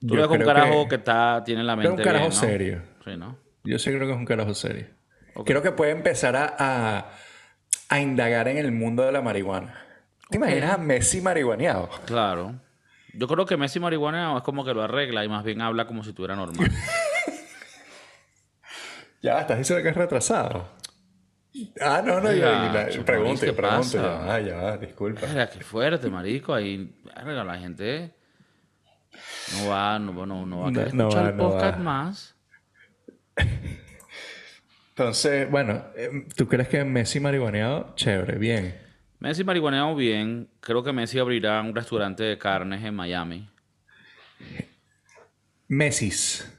Tú 0.00 0.14
yo 0.16 0.28
ves 0.28 0.38
un 0.38 0.44
carajo 0.46 0.86
que, 0.88 0.96
está, 0.96 1.42
tiene 1.44 1.62
la 1.62 1.76
mente 1.76 1.90
un 1.90 1.96
carajo 1.96 2.28
bien, 2.28 2.34
¿no? 2.34 2.40
serio. 2.40 2.82
Sí, 3.04 3.16
¿no? 3.16 3.38
Yo 3.64 3.78
sí 3.78 3.90
creo 3.90 4.06
que 4.06 4.12
es 4.12 4.18
un 4.18 4.24
carajo 4.26 4.54
serio. 4.54 4.86
Creo 5.44 5.62
que 5.62 5.72
puede 5.72 5.92
empezar 5.92 6.36
a, 6.36 6.54
a, 6.58 7.10
a 7.88 8.00
indagar 8.00 8.48
en 8.48 8.58
el 8.58 8.72
mundo 8.72 9.02
de 9.04 9.12
la 9.12 9.22
marihuana. 9.22 9.74
¿Te 10.30 10.36
imaginas 10.36 10.74
a 10.74 10.78
Messi 10.78 11.20
marihuaneado? 11.20 11.88
Claro. 12.06 12.54
Yo 13.14 13.26
creo 13.26 13.44
que 13.44 13.56
Messi 13.56 13.80
marihuana 13.80 14.36
es 14.36 14.42
como 14.44 14.64
que 14.64 14.72
lo 14.72 14.82
arregla 14.82 15.24
y 15.24 15.28
más 15.28 15.42
bien 15.44 15.60
habla 15.60 15.86
como 15.86 16.04
si 16.04 16.10
estuviera 16.10 16.36
normal. 16.36 16.70
Ya, 19.22 19.38
estás 19.38 19.58
diciendo 19.58 19.82
que 19.82 19.90
es 19.90 19.96
retrasado. 19.96 20.66
Ah, 21.78 22.00
no, 22.02 22.22
no, 22.22 22.32
yo, 22.32 22.46
Chuponis, 22.46 22.98
pregunte, 23.04 23.46
¿qué 23.46 23.52
pregunte. 23.52 23.98
pasa? 23.98 24.40
Ya, 24.40 24.40
ya, 24.40 24.76
disculpa. 24.78 25.20
Verga, 25.20 25.50
qué 25.50 25.60
fuerte, 25.60 26.08
marico. 26.08 26.54
Ahí, 26.54 26.90
la 27.04 27.58
gente 27.58 28.14
no 29.58 29.68
va, 29.68 29.98
no, 29.98 30.24
no, 30.24 30.46
no 30.46 30.60
va 30.60 30.68
a 30.70 30.72
querer 30.72 30.94
no 30.94 31.08
escuchar 31.08 31.24
va, 31.24 31.28
el 31.28 31.36
podcast 31.36 31.78
va. 31.78 31.82
más. 31.82 32.34
Entonces, 34.90 35.50
bueno, 35.50 35.84
eh, 35.96 36.26
¿tú 36.34 36.48
crees 36.48 36.68
que 36.68 36.82
Messi 36.84 37.20
marihuaneado? 37.20 37.92
Chévere, 37.96 38.38
bien. 38.38 38.89
Messi 39.20 39.44
marihuaneado 39.44 39.94
bien. 39.94 40.48
Creo 40.60 40.82
que 40.82 40.92
Messi 40.92 41.18
abrirá 41.18 41.60
un 41.60 41.74
restaurante 41.74 42.22
de 42.24 42.38
carnes 42.38 42.82
en 42.82 42.94
Miami. 42.94 43.48
Messis. 45.68 46.50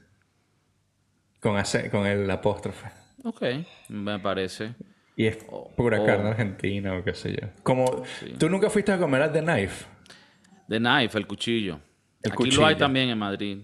Con, 1.40 1.56
ace- 1.56 1.90
con 1.90 2.06
el 2.06 2.30
apóstrofe. 2.30 2.88
Ok, 3.24 3.42
me 3.88 4.18
parece. 4.20 4.74
Y 5.16 5.26
es 5.26 5.38
pura 5.76 6.00
oh. 6.00 6.06
carne 6.06 6.30
argentina 6.30 6.96
o 6.96 7.04
qué 7.04 7.14
sé 7.14 7.32
yo. 7.32 7.48
Como, 7.62 8.04
¿tú 8.38 8.48
nunca 8.48 8.70
fuiste 8.70 8.92
a 8.92 8.98
comer 8.98 9.22
a 9.22 9.32
The 9.32 9.42
Knife? 9.42 9.84
The 10.68 10.78
Knife, 10.78 11.18
el 11.18 11.26
cuchillo. 11.26 11.80
El 12.22 12.32
Aquí 12.32 12.50
lo 12.52 12.64
hay 12.64 12.76
también 12.76 13.10
en 13.10 13.18
Madrid. 13.18 13.58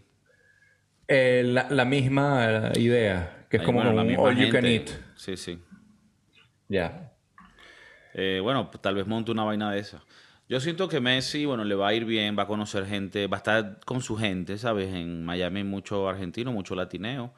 Eh, 1.07 1.43
la, 1.47 1.69
la 1.71 1.85
misma 1.85 2.73
idea, 2.75 3.47
que 3.49 3.57
es 3.57 3.61
Ahí, 3.61 3.67
como 3.67 3.83
bueno, 3.83 4.03
un 4.03 4.17
all 4.19 4.37
you 4.37 4.53
can 4.53 4.67
eat. 4.67 4.91
Sí, 5.17 5.37
sí. 5.37 5.59
Ya. 6.69 7.13
Eh, 8.15 8.41
bueno, 8.43 8.71
pues, 8.71 8.81
tal 8.83 8.95
vez 8.95 9.07
monte 9.07 9.31
una 9.31 9.45
vaina 9.45 9.71
de 9.73 9.81
esa. 9.81 10.03
Yo 10.49 10.61
siento 10.61 10.89
que 10.89 10.99
Messi, 11.01 11.45
bueno, 11.45 11.63
le 11.65 11.75
va 11.75 11.89
a 11.89 11.95
ir 11.95 12.05
bien, 12.07 12.37
va 12.39 12.45
a 12.45 12.47
conocer 12.47 12.87
gente, 12.87 13.27
va 13.27 13.37
a 13.37 13.39
estar 13.39 13.81
con 13.85 14.01
su 14.01 14.17
gente, 14.17 14.57
¿sabes? 14.57 14.89
En 14.95 15.25
Miami 15.25 15.63
mucho 15.63 16.09
argentino, 16.09 16.53
mucho 16.53 16.75
latineo. 16.75 17.35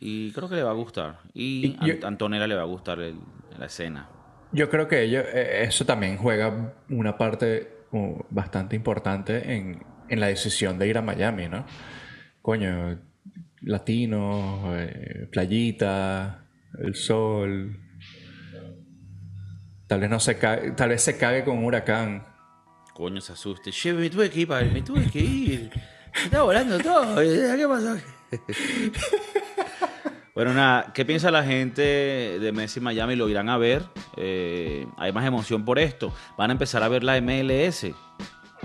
Y 0.00 0.32
creo 0.32 0.48
que 0.48 0.54
le 0.56 0.62
va 0.62 0.70
a 0.70 0.74
gustar. 0.74 1.18
Y, 1.34 1.76
Y 1.82 2.04
a 2.04 2.06
Antonella 2.08 2.46
le 2.46 2.54
va 2.54 2.62
a 2.62 2.66
gustar 2.66 3.00
el- 3.00 3.18
la 3.58 3.66
escena. 3.66 4.08
Yo 4.52 4.70
creo 4.70 4.88
que 4.88 5.02
ello- 5.02 5.20
eh, 5.20 5.64
eso 5.64 5.84
también 5.84 6.16
juega 6.16 6.74
una 6.88 7.16
parte 7.18 7.72
bastante 8.30 8.74
importante 8.76 9.54
en, 9.54 9.82
en 10.08 10.20
la 10.20 10.26
decisión 10.28 10.78
de 10.78 10.88
ir 10.88 10.96
a 10.98 11.02
Miami, 11.02 11.48
¿no? 11.48 11.64
Coño, 12.42 12.98
latinos, 13.62 14.60
eh, 14.76 15.28
playita, 15.30 16.44
el 16.78 16.94
sol. 16.94 17.78
Tal 19.86 20.00
vez 20.00 20.10
no 20.10 20.20
se 20.20 20.38
cague, 20.38 20.72
tal 20.72 20.90
vez 20.90 21.02
se 21.02 21.16
cague 21.16 21.44
con 21.44 21.58
un 21.58 21.64
huracán. 21.64 22.24
Coño, 22.94 23.20
se 23.20 23.32
asuste. 23.32 23.70
Che, 23.70 23.92
me 23.92 24.10
tuve 24.10 24.30
que 24.30 24.40
ir, 24.40 24.48
pa- 24.48 24.62
me 24.62 24.82
tuve 24.82 25.08
que 25.10 25.20
ir. 25.20 25.70
Me 26.14 26.22
está 26.24 26.42
volando 26.42 26.78
todo. 26.78 27.16
¿Qué 27.20 27.66
pasó? 27.68 27.96
bueno, 30.34 30.52
nada, 30.54 30.92
¿qué 30.92 31.04
piensa 31.04 31.30
la 31.30 31.44
gente 31.44 31.82
de 31.82 32.52
Messi 32.52 32.80
Miami? 32.80 33.16
¿Lo 33.16 33.28
irán 33.28 33.48
a 33.48 33.58
ver? 33.58 33.82
Eh, 34.16 34.86
¿Hay 34.96 35.12
más 35.12 35.24
emoción 35.26 35.64
por 35.64 35.78
esto? 35.78 36.12
¿Van 36.36 36.50
a 36.50 36.52
empezar 36.52 36.82
a 36.82 36.88
ver 36.88 37.04
la 37.04 37.20
MLS? 37.20 37.86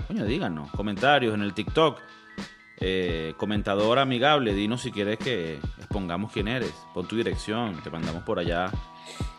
Coño, 0.08 0.24
díganos. 0.24 0.70
Comentarios 0.72 1.34
en 1.34 1.42
el 1.42 1.54
TikTok. 1.54 1.98
Eh, 2.84 3.34
comentador 3.36 4.00
amigable, 4.00 4.54
dinos 4.54 4.82
si 4.82 4.90
quieres 4.90 5.16
que 5.18 5.60
expongamos 5.78 6.32
quién 6.32 6.48
eres. 6.48 6.72
Pon 6.92 7.06
tu 7.06 7.14
dirección, 7.16 7.80
te 7.82 7.90
mandamos 7.90 8.24
por 8.24 8.40
allá 8.40 8.72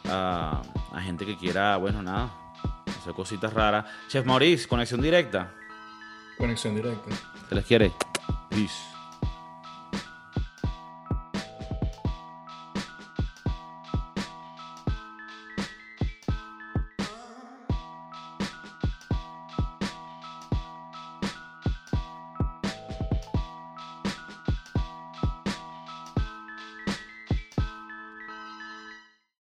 a, 0.10 0.62
a 0.92 1.02
gente 1.02 1.26
que 1.26 1.38
quiera, 1.38 1.78
bueno, 1.78 2.02
nada, 2.02 2.30
hacer 3.00 3.14
cositas 3.14 3.54
raras. 3.54 3.86
Chef 4.08 4.26
Maurice, 4.26 4.68
conexión 4.68 5.02
directa. 5.02 5.52
Conexión 6.38 6.76
directa. 6.76 7.10
Se 7.50 7.56
les 7.56 7.66
quiere. 7.66 7.92
Peace. 8.50 8.93